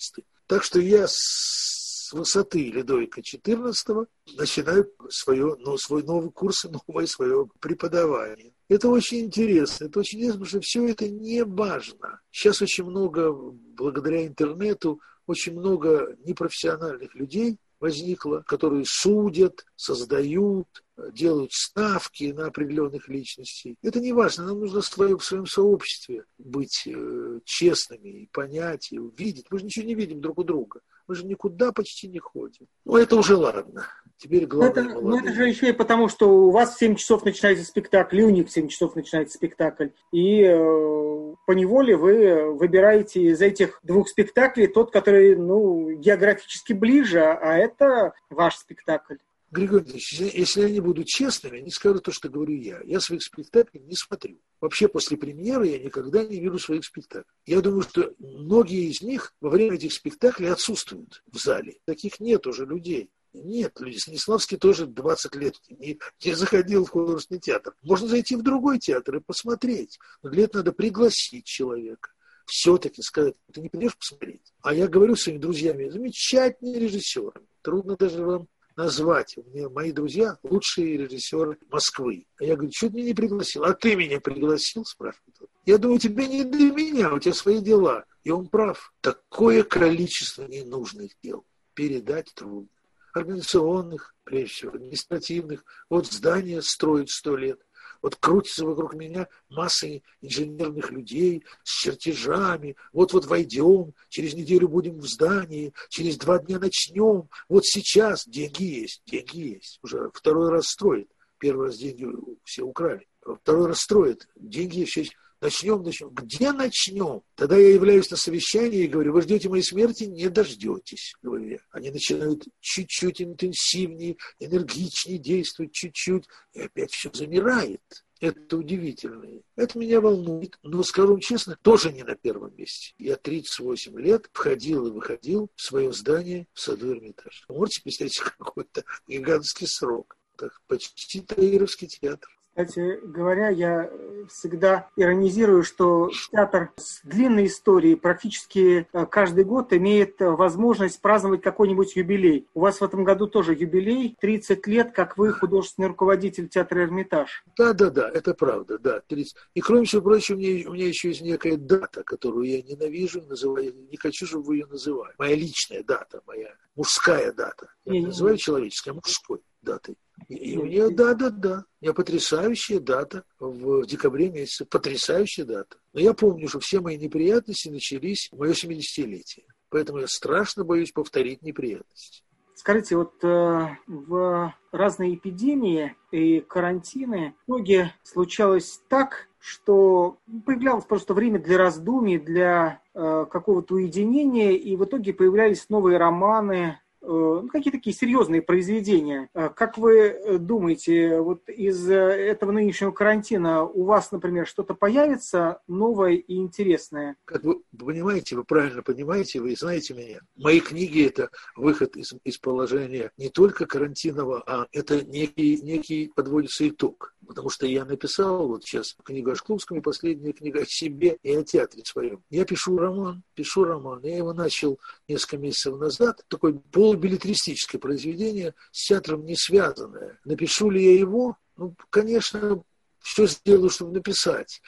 Так 0.47 0.65
что 0.65 0.81
я 0.81 1.07
с 1.09 2.13
высоты 2.13 2.71
Ледовика 2.71 3.23
XIV 3.23 4.07
начинаю 4.37 4.93
свое, 5.09 5.57
ну, 5.61 5.79
свой 5.79 6.03
новый 6.03 6.31
курс, 6.31 6.65
новое 6.87 7.07
свое 7.07 7.49
преподавание. 7.59 8.53
Это 8.69 8.91
очень 8.91 9.21
интересно. 9.21 9.87
Это 9.87 10.01
очень 10.01 10.19
интересно, 10.19 10.41
потому 10.41 10.49
что 10.51 10.61
все 10.61 10.87
это 10.89 11.09
не 11.09 11.43
важно. 11.43 12.21
Сейчас 12.31 12.61
очень 12.61 12.85
много, 12.85 13.33
благодаря 13.33 14.27
интернету, 14.27 15.01
очень 15.27 15.59
много 15.59 16.17
непрофессиональных 16.25 17.15
людей, 17.15 17.59
возникло, 17.81 18.45
которые 18.47 18.85
судят, 18.87 19.67
создают, 19.75 20.69
делают 21.13 21.53
ставки 21.53 22.33
на 22.33 22.47
определенных 22.47 23.09
личностей. 23.09 23.77
Это 23.83 23.99
не 24.01 24.13
важно, 24.13 24.47
нам 24.47 24.61
нужно 24.61 24.81
в 24.81 24.87
своем, 24.87 25.47
сообществе 25.47 26.25
быть 26.39 26.85
э, 26.87 27.41
честными 27.45 28.09
и 28.09 28.29
понять, 28.33 28.93
и 28.93 28.99
увидеть. 28.99 29.47
Мы 29.51 29.59
же 29.59 29.65
ничего 29.65 29.87
не 29.87 29.95
видим 29.95 30.21
друг 30.21 30.39
у 30.39 30.45
друга. 30.45 30.81
Мы 31.09 31.17
же 31.17 31.27
никуда 31.27 31.73
почти 31.73 32.07
не 32.09 32.21
ходим. 32.21 32.69
Ну, 32.85 32.97
это 32.97 33.17
уже 33.17 33.37
ладно. 33.37 33.87
Теперь 34.17 34.47
главное 34.47 34.85
это, 34.85 35.01
ну, 35.01 35.19
это 35.19 35.33
же 35.33 35.49
еще 35.49 35.71
и 35.71 35.73
потому, 35.73 36.09
что 36.09 36.29
у 36.29 36.51
вас 36.51 36.75
в 36.75 36.79
7 36.79 36.95
часов 36.95 37.25
начинается 37.25 37.65
спектакль, 37.65 38.21
и 38.21 38.25
у 38.25 38.31
них 38.31 38.49
в 38.49 38.53
7 38.53 38.69
часов 38.69 38.95
начинается 38.95 39.37
спектакль. 39.37 39.89
И 40.13 40.43
э, 40.43 41.35
по 41.47 41.53
неволе 41.53 41.97
вы 41.97 42.53
выбираете 42.53 43.23
из 43.23 43.41
этих 43.43 43.81
двух 43.83 44.09
спектаклей 44.09 44.69
тот, 44.69 44.93
который 44.93 45.37
ну, 45.37 45.91
географически 45.93 46.73
ближе, 46.73 47.21
а 47.21 47.57
это 47.59 48.13
ваш 48.31 48.57
спектакль. 48.57 49.17
Григорий 49.53 49.85
Ильич, 49.85 50.15
если 50.15 50.63
они 50.63 50.81
будут 50.81 51.07
честными, 51.07 51.59
они 51.59 51.71
скажут 51.71 52.05
то, 52.05 52.11
что 52.11 52.31
говорю 52.31 52.57
я. 52.57 52.81
Я 52.85 53.01
своих 53.01 53.23
спектаклей 53.23 53.83
не 53.83 53.95
смотрю. 53.95 54.41
Вообще 54.63 54.89
после 54.89 55.19
премьеры 55.19 55.67
я 55.67 55.79
никогда 55.79 56.25
не 56.25 56.41
вижу 56.41 56.59
своих 56.59 56.87
спектаклей. 56.87 57.31
Я 57.45 57.61
думаю, 57.61 57.83
что 57.83 58.15
многие 58.19 58.91
из 58.91 59.03
них 59.03 59.35
во 59.43 59.51
время 59.51 59.75
этих 59.75 59.93
спектаклей 59.93 60.51
отсутствуют 60.51 61.23
в 61.31 61.37
зале. 61.37 61.77
Таких 61.85 62.19
нет 62.19 62.47
уже 62.47 62.65
людей. 62.65 63.11
Нет, 63.33 63.79
Станиславский 63.97 64.59
тоже 64.59 64.87
20 64.87 65.35
лет 65.37 65.55
не, 65.69 65.99
не 66.25 66.35
заходил 66.35 66.85
в 66.85 66.91
художественный 66.91 67.41
театр. 67.41 67.75
Можно 67.83 68.09
зайти 68.09 68.37
в 68.37 68.43
другой 68.43 68.79
театр 68.79 69.17
и 69.17 69.21
посмотреть. 69.21 69.99
Но 70.23 70.31
для 70.31 70.45
этого 70.45 70.59
надо 70.59 70.73
пригласить 70.73 71.47
человека. 71.47 72.11
Все-таки 72.47 73.01
сказать, 73.03 73.35
ты 73.53 73.61
не 73.61 73.69
придешь 73.69 73.97
посмотреть. 73.97 74.53
А 74.63 74.75
я 74.75 74.87
говорю 74.87 75.17
своими 75.17 75.41
друзьями, 75.41 75.89
замечательные 75.89 76.79
режиссеры. 76.79 77.41
Трудно 77.63 77.97
даже 77.97 78.23
вам 78.23 78.49
назвать. 78.77 79.37
У 79.39 79.43
меня 79.51 79.69
мои 79.69 79.93
друзья 79.93 80.37
лучшие 80.43 80.97
режиссеры 80.99 81.59
Москвы. 81.71 82.27
А 82.39 82.45
я 82.45 82.57
говорю, 82.57 82.73
что 82.75 82.89
ты 82.89 82.97
меня 82.97 83.07
не 83.07 83.15
пригласил? 83.15 83.65
А 83.65 83.73
ты 83.73 83.97
меня 83.97 84.21
пригласил, 84.21 84.85
спрашивает 84.85 85.37
он. 85.41 85.47
Я 85.65 85.79
думаю, 85.79 86.01
тебе 86.01 86.27
не 86.27 86.45
до 86.45 86.59
меня, 86.59 87.15
у 87.15 87.19
тебя 87.19 87.35
свои 87.35 87.61
дела. 87.61 88.05
И 88.25 88.31
он 88.31 88.49
прав. 88.49 88.93
Такое 89.01 89.63
количество 89.63 90.47
ненужных 90.47 91.13
дел 91.23 91.45
передать 91.75 92.33
трудно. 92.35 92.69
Организационных, 93.13 94.15
прежде 94.25 94.55
всего, 94.55 94.73
административных. 94.73 95.65
Вот 95.89 96.07
здание 96.07 96.63
строят 96.63 97.11
сто 97.11 97.37
лет– 97.37 97.61
вот 98.03 98.17
крутится 98.17 98.67
вокруг 98.67 98.95
меня 98.95 99.29
масса 99.49 99.87
инженерных 100.21 100.91
людей 100.91 101.45
с 101.63 101.83
чертежами. 101.83 102.77
Вот-вот 102.93 103.27
войдем, 103.27 103.95
через 104.09 104.35
неделю 104.35 104.69
будем 104.69 104.99
в 104.99 105.07
здании, 105.07 105.73
через 105.89 106.17
два 106.17 106.39
дня 106.41 106.59
начнем. 106.59 107.29
Вот 107.49 107.65
сейчас 107.65 108.27
деньги 108.27 108.65
есть, 108.65 109.03
деньги 109.07 109.55
есть. 109.55 109.79
Уже 109.83 110.11
второй 110.13 110.51
раз 110.51 110.67
строит. 110.67 111.09
Первый 111.39 111.67
раз 111.67 111.79
деньги 111.79 112.07
все 112.45 112.63
украли. 112.63 113.07
Второй 113.21 113.69
раз 113.69 113.79
строит. 113.79 114.29
Деньги 114.35 114.85
все 114.85 115.07
Начнем, 115.43 115.83
начнем. 115.83 116.11
Где 116.11 116.53
начнем? 116.53 117.23
Тогда 117.35 117.57
я 117.57 117.75
являюсь 117.75 118.09
на 118.13 118.17
совещании 118.17 118.85
и 118.85 118.87
говорю, 118.87 119.13
вы 119.13 119.23
ждете 119.23 119.49
моей 119.49 119.65
смерти? 119.65 120.05
Не 120.05 120.29
дождетесь, 120.29 121.15
говорю 121.21 121.49
я. 121.49 121.59
Они 121.73 121.91
начинают 121.91 122.45
чуть-чуть 122.61 123.21
интенсивнее, 123.21 124.19
энергичнее 124.39 125.19
действовать, 125.19 125.73
чуть-чуть. 125.73 126.27
И 126.53 126.61
опять 126.61 126.93
все 126.93 127.11
замирает. 127.13 127.83
Это 128.21 128.57
удивительно. 128.57 129.27
Это 129.57 129.81
меня 129.81 130.01
волнует. 130.01 130.61
Но, 130.63 130.85
скажу 130.85 131.19
честно, 131.19 131.59
тоже 131.61 131.93
не 131.93 132.05
на 132.05 132.15
первом 132.15 132.57
месте. 132.57 132.95
Я 132.97 133.17
38 133.17 133.99
лет 133.99 134.31
входил 134.33 134.87
и 134.87 134.93
выходил 134.93 135.51
в 135.57 135.61
свое 135.61 135.93
здание 135.93 136.47
в 136.53 136.61
саду 136.61 136.93
Эрмитаж. 136.93 137.47
Можете 137.49 137.83
представить 137.83 138.17
какой-то 138.39 138.85
гигантский 139.09 139.67
срок. 139.67 140.17
Так, 140.37 140.61
почти 140.69 141.21
Таировский 141.21 141.89
театр. 141.89 142.31
Кстати 142.55 143.01
говоря, 143.03 143.49
я 143.49 143.91
всегда 144.29 144.89
иронизирую, 144.97 145.63
что 145.63 146.11
театр 146.31 146.71
с 146.77 147.01
длинной 147.03 147.47
историей 147.47 147.97
практически 147.97 148.87
э, 148.93 149.07
каждый 149.07 149.45
год 149.45 149.73
имеет 149.73 150.17
возможность 150.21 151.01
праздновать 151.01 151.41
какой-нибудь 151.41 151.97
юбилей. 151.97 152.47
У 152.55 152.61
вас 152.61 152.81
в 152.81 152.85
этом 152.85 153.05
году 153.05 153.27
тоже 153.27 153.55
юбилей, 153.55 154.17
30 154.21 154.67
лет, 154.67 154.93
как 154.93 155.17
вы 155.17 155.33
художественный 155.33 155.89
руководитель 155.89 156.49
театра 156.49 156.83
«Эрмитаж». 156.83 157.43
Да, 157.57 157.73
да, 157.73 157.89
да, 157.89 158.11
это 158.11 158.35
правда, 158.35 158.79
да, 158.79 159.01
30. 159.01 159.35
И 159.55 159.61
кроме 159.61 159.87
всего 159.87 160.03
прочего, 160.03 160.37
у 160.37 160.39
меня, 160.39 160.69
у 160.69 160.75
меня 160.75 160.89
еще 160.89 161.09
есть 161.09 161.23
некая 161.23 161.57
дата, 161.57 162.03
которую 162.05 162.45
я 162.45 162.63
ненавижу, 162.63 163.23
называю, 163.23 163.75
не 163.91 163.97
хочу, 163.97 164.27
чтобы 164.27 164.45
вы 164.45 164.57
ее 164.57 164.67
называли. 164.67 165.15
Моя 165.19 165.35
личная 165.35 165.83
дата, 165.83 166.21
моя 166.27 166.55
мужская 166.77 167.33
дата. 167.33 167.69
Я 167.87 167.93
не, 167.93 168.07
называю 168.07 168.35
не, 168.35 168.41
человеческой, 168.41 168.91
а 168.91 168.95
мужской 168.95 169.41
датой. 169.63 169.97
И 170.29 170.57
у 170.57 170.67
нее, 170.67 170.91
да, 170.91 171.15
да, 171.15 171.31
да, 171.31 171.65
у 171.81 171.85
нее 171.85 171.95
потрясающая 171.95 172.81
дата 172.81 173.25
в 173.41 173.85
декабре 173.87 174.31
месяце, 174.31 174.65
потрясающая 174.65 175.45
дата. 175.45 175.77
Но 175.93 176.01
я 176.01 176.15
помню, 176.15 176.49
что 176.49 176.61
все 176.61 176.81
мои 176.81 176.97
неприятности 176.97 177.69
начались 177.69 178.29
в 178.31 178.39
мое 178.39 178.53
70-летие. 178.53 179.45
Поэтому 179.69 180.01
я 180.01 180.07
страшно 180.07 180.65
боюсь 180.65 180.93
повторить 180.93 181.43
неприятности. 181.43 182.23
Скажите, 182.55 182.97
вот 182.97 183.15
э, 183.25 183.69
в 183.87 184.55
разные 184.71 185.15
эпидемии 185.17 185.97
и 186.13 186.41
карантины 186.41 187.35
в 187.47 187.55
итоге 187.55 187.95
случалось 188.03 188.81
так, 188.89 189.29
что 189.41 190.19
появлялось 190.47 190.85
просто 190.85 191.15
время 191.15 191.41
для 191.41 191.59
раздумий, 191.59 192.19
для 192.19 192.81
э, 192.95 193.27
какого-то 193.29 193.75
уединения, 193.75 194.53
и 194.53 194.77
в 194.77 194.85
итоге 194.85 195.13
появлялись 195.13 195.69
новые 195.71 195.99
романы, 195.99 196.79
ну, 197.03 197.49
какие 197.49 197.73
такие 197.73 197.95
серьезные 197.95 198.43
произведения. 198.43 199.29
Э, 199.35 199.49
как 199.49 199.77
вы 199.79 199.99
э, 199.99 200.39
думаете, 200.39 201.21
вот 201.21 201.49
из 201.49 201.91
этого 201.91 202.53
нынешнего 202.53 202.93
карантина 202.93 203.65
у 203.65 203.85
вас, 203.85 204.13
например, 204.13 204.47
что-то 204.47 204.75
появится 204.75 205.61
новое 205.67 206.13
и 206.13 206.37
интересное? 206.37 207.17
Как 207.25 207.43
вы 207.43 207.63
понимаете, 207.77 208.37
вы 208.37 208.45
правильно 208.45 208.83
понимаете, 208.83 209.41
вы 209.41 209.57
знаете 209.57 209.95
меня. 209.95 210.21
Мои 210.37 210.61
книги– 210.61 211.07
это 211.07 211.31
выход 211.57 211.97
из, 211.97 212.15
из 212.25 212.39
положения 212.39 213.11
не 213.17 213.29
только 213.29 213.67
карантинного, 213.67 214.43
а 214.47 214.67
это 214.73 215.05
некий, 215.05 215.61
некий 215.63 216.13
подводится 216.15 216.69
итог. 216.69 217.15
Потому 217.27 217.51
что 217.51 217.67
я 217.67 217.85
написал 217.85 218.49
вот 218.49 218.65
сейчас 218.65 218.97
книгу 219.05 219.31
о 219.31 219.37
Шкловском 219.37 219.79
и 219.79 219.81
последняя 219.81 220.33
книга 220.33 220.63
о 220.63 220.67
себе 220.67 221.19
и 221.23 221.35
о 221.35 221.43
театре 221.45 221.83
своем. 221.85 222.23
Я 222.31 222.45
пишу 222.45 222.77
роман, 222.77 223.23
пишу 223.35 223.65
роман. 223.65 224.01
Я 224.03 224.17
его 224.17 224.33
начал 224.33 224.79
несколько 225.09 225.39
месяцев 225.39 225.79
назад. 225.79 226.25
Такой 226.29 226.61
полубилетристическое 226.93 227.81
произведение 227.81 228.55
с 228.71 228.89
театром 228.89 229.25
не 229.25 229.37
связанное. 229.37 230.19
Напишу 230.25 230.71
ли 230.71 230.85
я 230.85 230.99
его? 230.99 231.37
Ну, 231.57 231.75
конечно, 231.91 232.63
все 233.01 233.27
сделаю, 233.27 233.71
чтобы 233.71 233.93
написать 233.93 234.61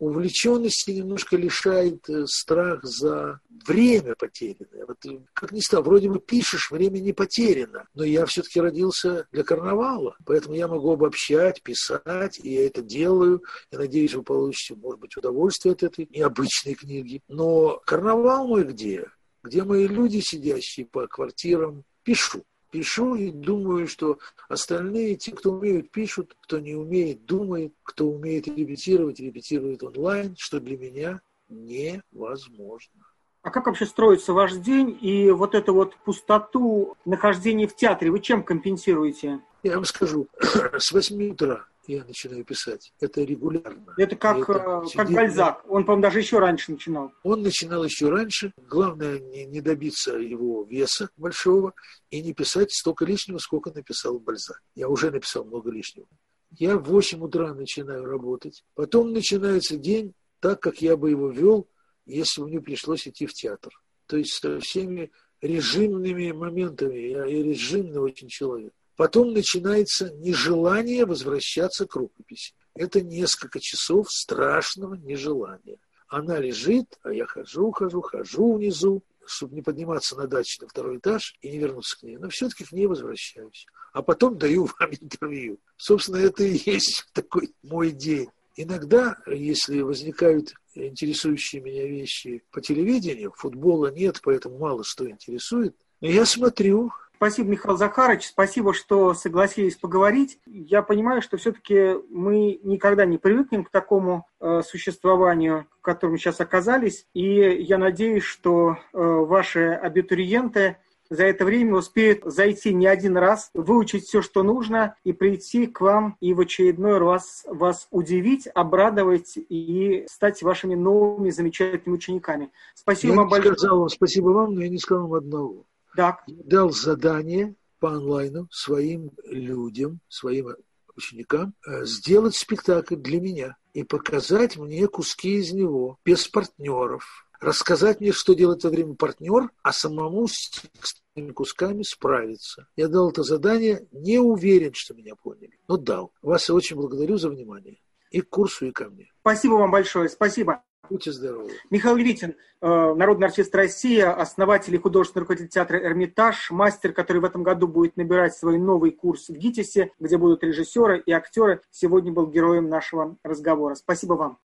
увлеченности 0.00 0.92
немножко 0.92 1.36
лишает 1.36 2.08
э, 2.08 2.24
страх 2.26 2.82
за 2.82 3.40
время 3.66 4.14
потерянное. 4.18 4.86
Вот, 4.86 5.04
э, 5.04 5.20
как 5.34 5.52
ни 5.52 5.60
стало, 5.60 5.82
вроде 5.82 6.08
бы 6.08 6.18
пишешь, 6.18 6.70
время 6.70 6.98
не 7.00 7.12
потеряно, 7.12 7.86
но 7.94 8.02
я 8.02 8.24
все-таки 8.24 8.60
родился 8.60 9.26
для 9.30 9.44
карнавала, 9.44 10.16
поэтому 10.24 10.54
я 10.54 10.68
могу 10.68 10.92
обобщать, 10.92 11.62
писать, 11.62 12.40
и 12.42 12.54
я 12.54 12.66
это 12.66 12.80
делаю. 12.80 13.44
Я 13.70 13.78
надеюсь, 13.78 14.14
вы 14.14 14.22
получите, 14.22 14.74
может 14.74 15.00
быть, 15.00 15.16
удовольствие 15.18 15.74
от 15.74 15.82
этой 15.82 16.08
необычной 16.10 16.74
книги. 16.74 17.22
Но 17.28 17.80
карнавал 17.84 18.48
мой 18.48 18.64
где? 18.64 19.04
Где 19.42 19.64
мои 19.64 19.86
люди, 19.86 20.20
сидящие 20.20 20.86
по 20.86 21.06
квартирам, 21.06 21.84
пишу 22.02 22.44
пишу 22.70 23.14
и 23.14 23.30
думаю, 23.30 23.86
что 23.86 24.18
остальные, 24.48 25.16
те, 25.16 25.32
кто 25.32 25.52
умеют, 25.52 25.90
пишут, 25.90 26.36
кто 26.40 26.58
не 26.58 26.74
умеет, 26.74 27.26
думает, 27.26 27.74
кто 27.82 28.06
умеет 28.06 28.48
репетировать, 28.48 29.20
репетирует 29.20 29.82
онлайн, 29.82 30.34
что 30.38 30.60
для 30.60 30.78
меня 30.78 31.20
невозможно. 31.48 32.94
А 33.42 33.50
как 33.50 33.66
вообще 33.66 33.86
строится 33.86 34.32
ваш 34.32 34.54
день 34.56 34.98
и 35.00 35.30
вот 35.30 35.54
эту 35.54 35.72
вот 35.72 35.96
пустоту 36.04 36.96
нахождения 37.04 37.66
в 37.66 37.74
театре 37.74 38.10
вы 38.10 38.20
чем 38.20 38.42
компенсируете? 38.42 39.40
Я 39.62 39.76
вам 39.76 39.84
скажу, 39.84 40.28
с 40.78 40.92
8 40.92 41.30
утра 41.30 41.66
я 41.90 42.04
начинаю 42.04 42.44
писать. 42.44 42.92
Это 43.00 43.22
регулярно. 43.22 43.94
Это 43.96 44.16
как, 44.16 44.48
это 44.48 44.82
э, 44.84 44.96
как 44.96 45.10
Бальзак. 45.10 45.64
Он, 45.68 45.84
по-моему, 45.84 46.02
даже 46.02 46.18
еще 46.20 46.38
раньше 46.38 46.72
начинал. 46.72 47.12
Он 47.22 47.42
начинал 47.42 47.84
еще 47.84 48.08
раньше. 48.08 48.52
Главное 48.68 49.18
не, 49.18 49.46
не 49.46 49.60
добиться 49.60 50.16
его 50.16 50.64
веса 50.64 51.10
большого 51.16 51.74
и 52.10 52.22
не 52.22 52.32
писать 52.32 52.72
столько 52.72 53.04
лишнего, 53.04 53.38
сколько 53.38 53.70
написал 53.72 54.18
Бальзак. 54.18 54.62
Я 54.74 54.88
уже 54.88 55.10
написал 55.10 55.44
много 55.44 55.70
лишнего. 55.70 56.06
Я 56.50 56.76
в 56.76 56.84
8 56.84 57.22
утра 57.22 57.54
начинаю 57.54 58.04
работать. 58.04 58.64
Потом 58.74 59.12
начинается 59.12 59.76
день 59.76 60.14
так, 60.40 60.60
как 60.60 60.82
я 60.82 60.96
бы 60.96 61.10
его 61.10 61.30
вел, 61.30 61.68
если 62.06 62.40
бы 62.40 62.48
мне 62.48 62.60
пришлось 62.60 63.06
идти 63.06 63.26
в 63.26 63.32
театр. 63.32 63.72
То 64.06 64.16
есть 64.16 64.32
со 64.32 64.58
всеми 64.58 65.10
режимными 65.40 66.32
моментами. 66.32 66.98
Я, 66.98 67.24
я 67.24 67.42
режимный 67.42 68.00
очень 68.00 68.28
человек. 68.28 68.72
Потом 69.00 69.32
начинается 69.32 70.12
нежелание 70.18 71.06
возвращаться 71.06 71.86
к 71.86 71.96
рукописи. 71.96 72.52
Это 72.74 73.00
несколько 73.00 73.58
часов 73.58 74.12
страшного 74.12 74.92
нежелания. 74.92 75.78
Она 76.06 76.38
лежит, 76.38 76.98
а 77.02 77.10
я 77.10 77.24
хожу, 77.24 77.70
хожу, 77.70 78.02
хожу 78.02 78.58
внизу, 78.58 79.02
чтобы 79.24 79.54
не 79.54 79.62
подниматься 79.62 80.18
на 80.18 80.26
дачу 80.26 80.60
на 80.60 80.68
второй 80.68 80.98
этаж 80.98 81.34
и 81.40 81.48
не 81.48 81.56
вернуться 81.56 81.98
к 81.98 82.02
ней. 82.02 82.18
Но 82.18 82.28
все-таки 82.28 82.66
к 82.66 82.72
ней 82.72 82.86
возвращаюсь. 82.86 83.64
А 83.94 84.02
потом 84.02 84.36
даю 84.36 84.68
вам 84.78 84.90
интервью. 84.90 85.58
Собственно, 85.78 86.18
это 86.18 86.44
и 86.44 86.60
есть 86.70 87.06
такой 87.14 87.54
мой 87.62 87.92
день. 87.92 88.28
Иногда, 88.54 89.16
если 89.26 89.80
возникают 89.80 90.52
интересующие 90.74 91.62
меня 91.62 91.86
вещи 91.86 92.42
по 92.50 92.60
телевидению, 92.60 93.32
футбола 93.34 93.90
нет, 93.90 94.20
поэтому 94.22 94.58
мало 94.58 94.84
что 94.84 95.08
интересует, 95.08 95.74
я 96.02 96.26
смотрю, 96.26 96.92
Спасибо, 97.20 97.50
Михаил 97.50 97.76
Захарович, 97.76 98.28
спасибо, 98.28 98.72
что 98.72 99.12
согласились 99.12 99.76
поговорить. 99.76 100.38
Я 100.46 100.80
понимаю, 100.80 101.20
что 101.20 101.36
все-таки 101.36 101.96
мы 102.08 102.58
никогда 102.62 103.04
не 103.04 103.18
привыкнем 103.18 103.62
к 103.62 103.68
такому 103.68 104.26
э, 104.40 104.62
существованию, 104.64 105.66
в 105.80 105.82
котором 105.82 106.16
сейчас 106.16 106.40
оказались, 106.40 107.04
и 107.12 107.22
я 107.60 107.76
надеюсь, 107.76 108.22
что 108.22 108.70
э, 108.70 108.76
ваши 108.94 109.68
абитуриенты 109.68 110.78
за 111.10 111.24
это 111.24 111.44
время 111.44 111.74
успеют 111.74 112.22
зайти 112.24 112.72
не 112.72 112.86
один 112.86 113.18
раз, 113.18 113.50
выучить 113.52 114.04
все, 114.04 114.22
что 114.22 114.42
нужно, 114.42 114.96
и 115.04 115.12
прийти 115.12 115.66
к 115.66 115.82
вам 115.82 116.16
и 116.20 116.32
в 116.32 116.40
очередной 116.40 116.96
раз 116.96 117.44
вас 117.46 117.86
удивить, 117.90 118.48
обрадовать 118.54 119.34
и 119.36 120.06
стать 120.08 120.42
вашими 120.42 120.74
новыми 120.74 121.28
замечательными 121.28 121.98
учениками. 121.98 122.50
Спасибо 122.74 123.12
я 123.12 123.18
вам 123.18 123.28
большое. 123.28 123.56
Сказал 123.58 123.88
спасибо 123.90 124.28
вам, 124.28 124.54
но 124.54 124.62
я 124.62 124.70
не 124.70 124.78
сказал 124.78 125.06
вам 125.06 125.18
одного. 125.18 125.66
Так. 125.96 126.22
Дал 126.26 126.70
задание 126.70 127.54
по 127.78 127.92
онлайну 127.92 128.48
своим 128.50 129.10
людям, 129.24 130.00
своим 130.08 130.54
ученикам 130.96 131.54
э, 131.66 131.84
сделать 131.86 132.36
спектакль 132.36 132.96
для 132.96 133.20
меня 133.20 133.56
и 133.72 133.82
показать 133.82 134.56
мне 134.56 134.86
куски 134.86 135.36
из 135.36 135.52
него 135.52 135.98
без 136.04 136.28
партнеров. 136.28 137.26
Рассказать 137.40 138.00
мне, 138.00 138.12
что 138.12 138.34
делать 138.34 138.62
во 138.64 138.70
время 138.70 138.94
партнер, 138.94 139.50
а 139.62 139.72
самому 139.72 140.28
с 140.28 140.50
текстовыми 140.50 141.32
кусками 141.32 141.82
справиться. 141.82 142.68
Я 142.76 142.88
дал 142.88 143.10
это 143.10 143.22
задание, 143.22 143.86
не 143.92 144.18
уверен, 144.18 144.72
что 144.74 144.92
меня 144.92 145.14
поняли, 145.14 145.58
но 145.66 145.78
дал. 145.78 146.12
Вас 146.20 146.50
очень 146.50 146.76
благодарю 146.76 147.16
за 147.16 147.30
внимание. 147.30 147.80
И 148.10 148.20
к 148.20 148.28
курсу, 148.28 148.66
и 148.66 148.72
ко 148.72 148.90
мне. 148.90 149.10
Спасибо 149.20 149.54
вам 149.54 149.70
большое. 149.70 150.08
Спасибо. 150.10 150.62
Будьте 150.90 151.12
здоровы. 151.12 151.52
Михаил 151.70 151.96
Витин, 151.96 152.34
э, 152.60 152.66
народный 152.66 153.28
артист 153.28 153.54
России, 153.54 154.00
основатель 154.00 154.74
и 154.74 154.78
художественный 154.78 155.22
руководитель 155.22 155.48
театра 155.48 155.78
«Эрмитаж», 155.78 156.50
мастер, 156.50 156.92
который 156.92 157.18
в 157.18 157.24
этом 157.24 157.44
году 157.44 157.68
будет 157.68 157.96
набирать 157.96 158.34
свой 158.34 158.58
новый 158.58 158.90
курс 158.90 159.28
в 159.28 159.34
ГИТИСе, 159.34 159.92
где 160.00 160.18
будут 160.18 160.42
режиссеры 160.42 161.00
и 161.06 161.12
актеры, 161.12 161.60
сегодня 161.70 162.12
был 162.12 162.26
героем 162.26 162.68
нашего 162.68 163.16
разговора. 163.22 163.76
Спасибо 163.76 164.14
вам. 164.14 164.38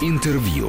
Интервью. 0.00 0.68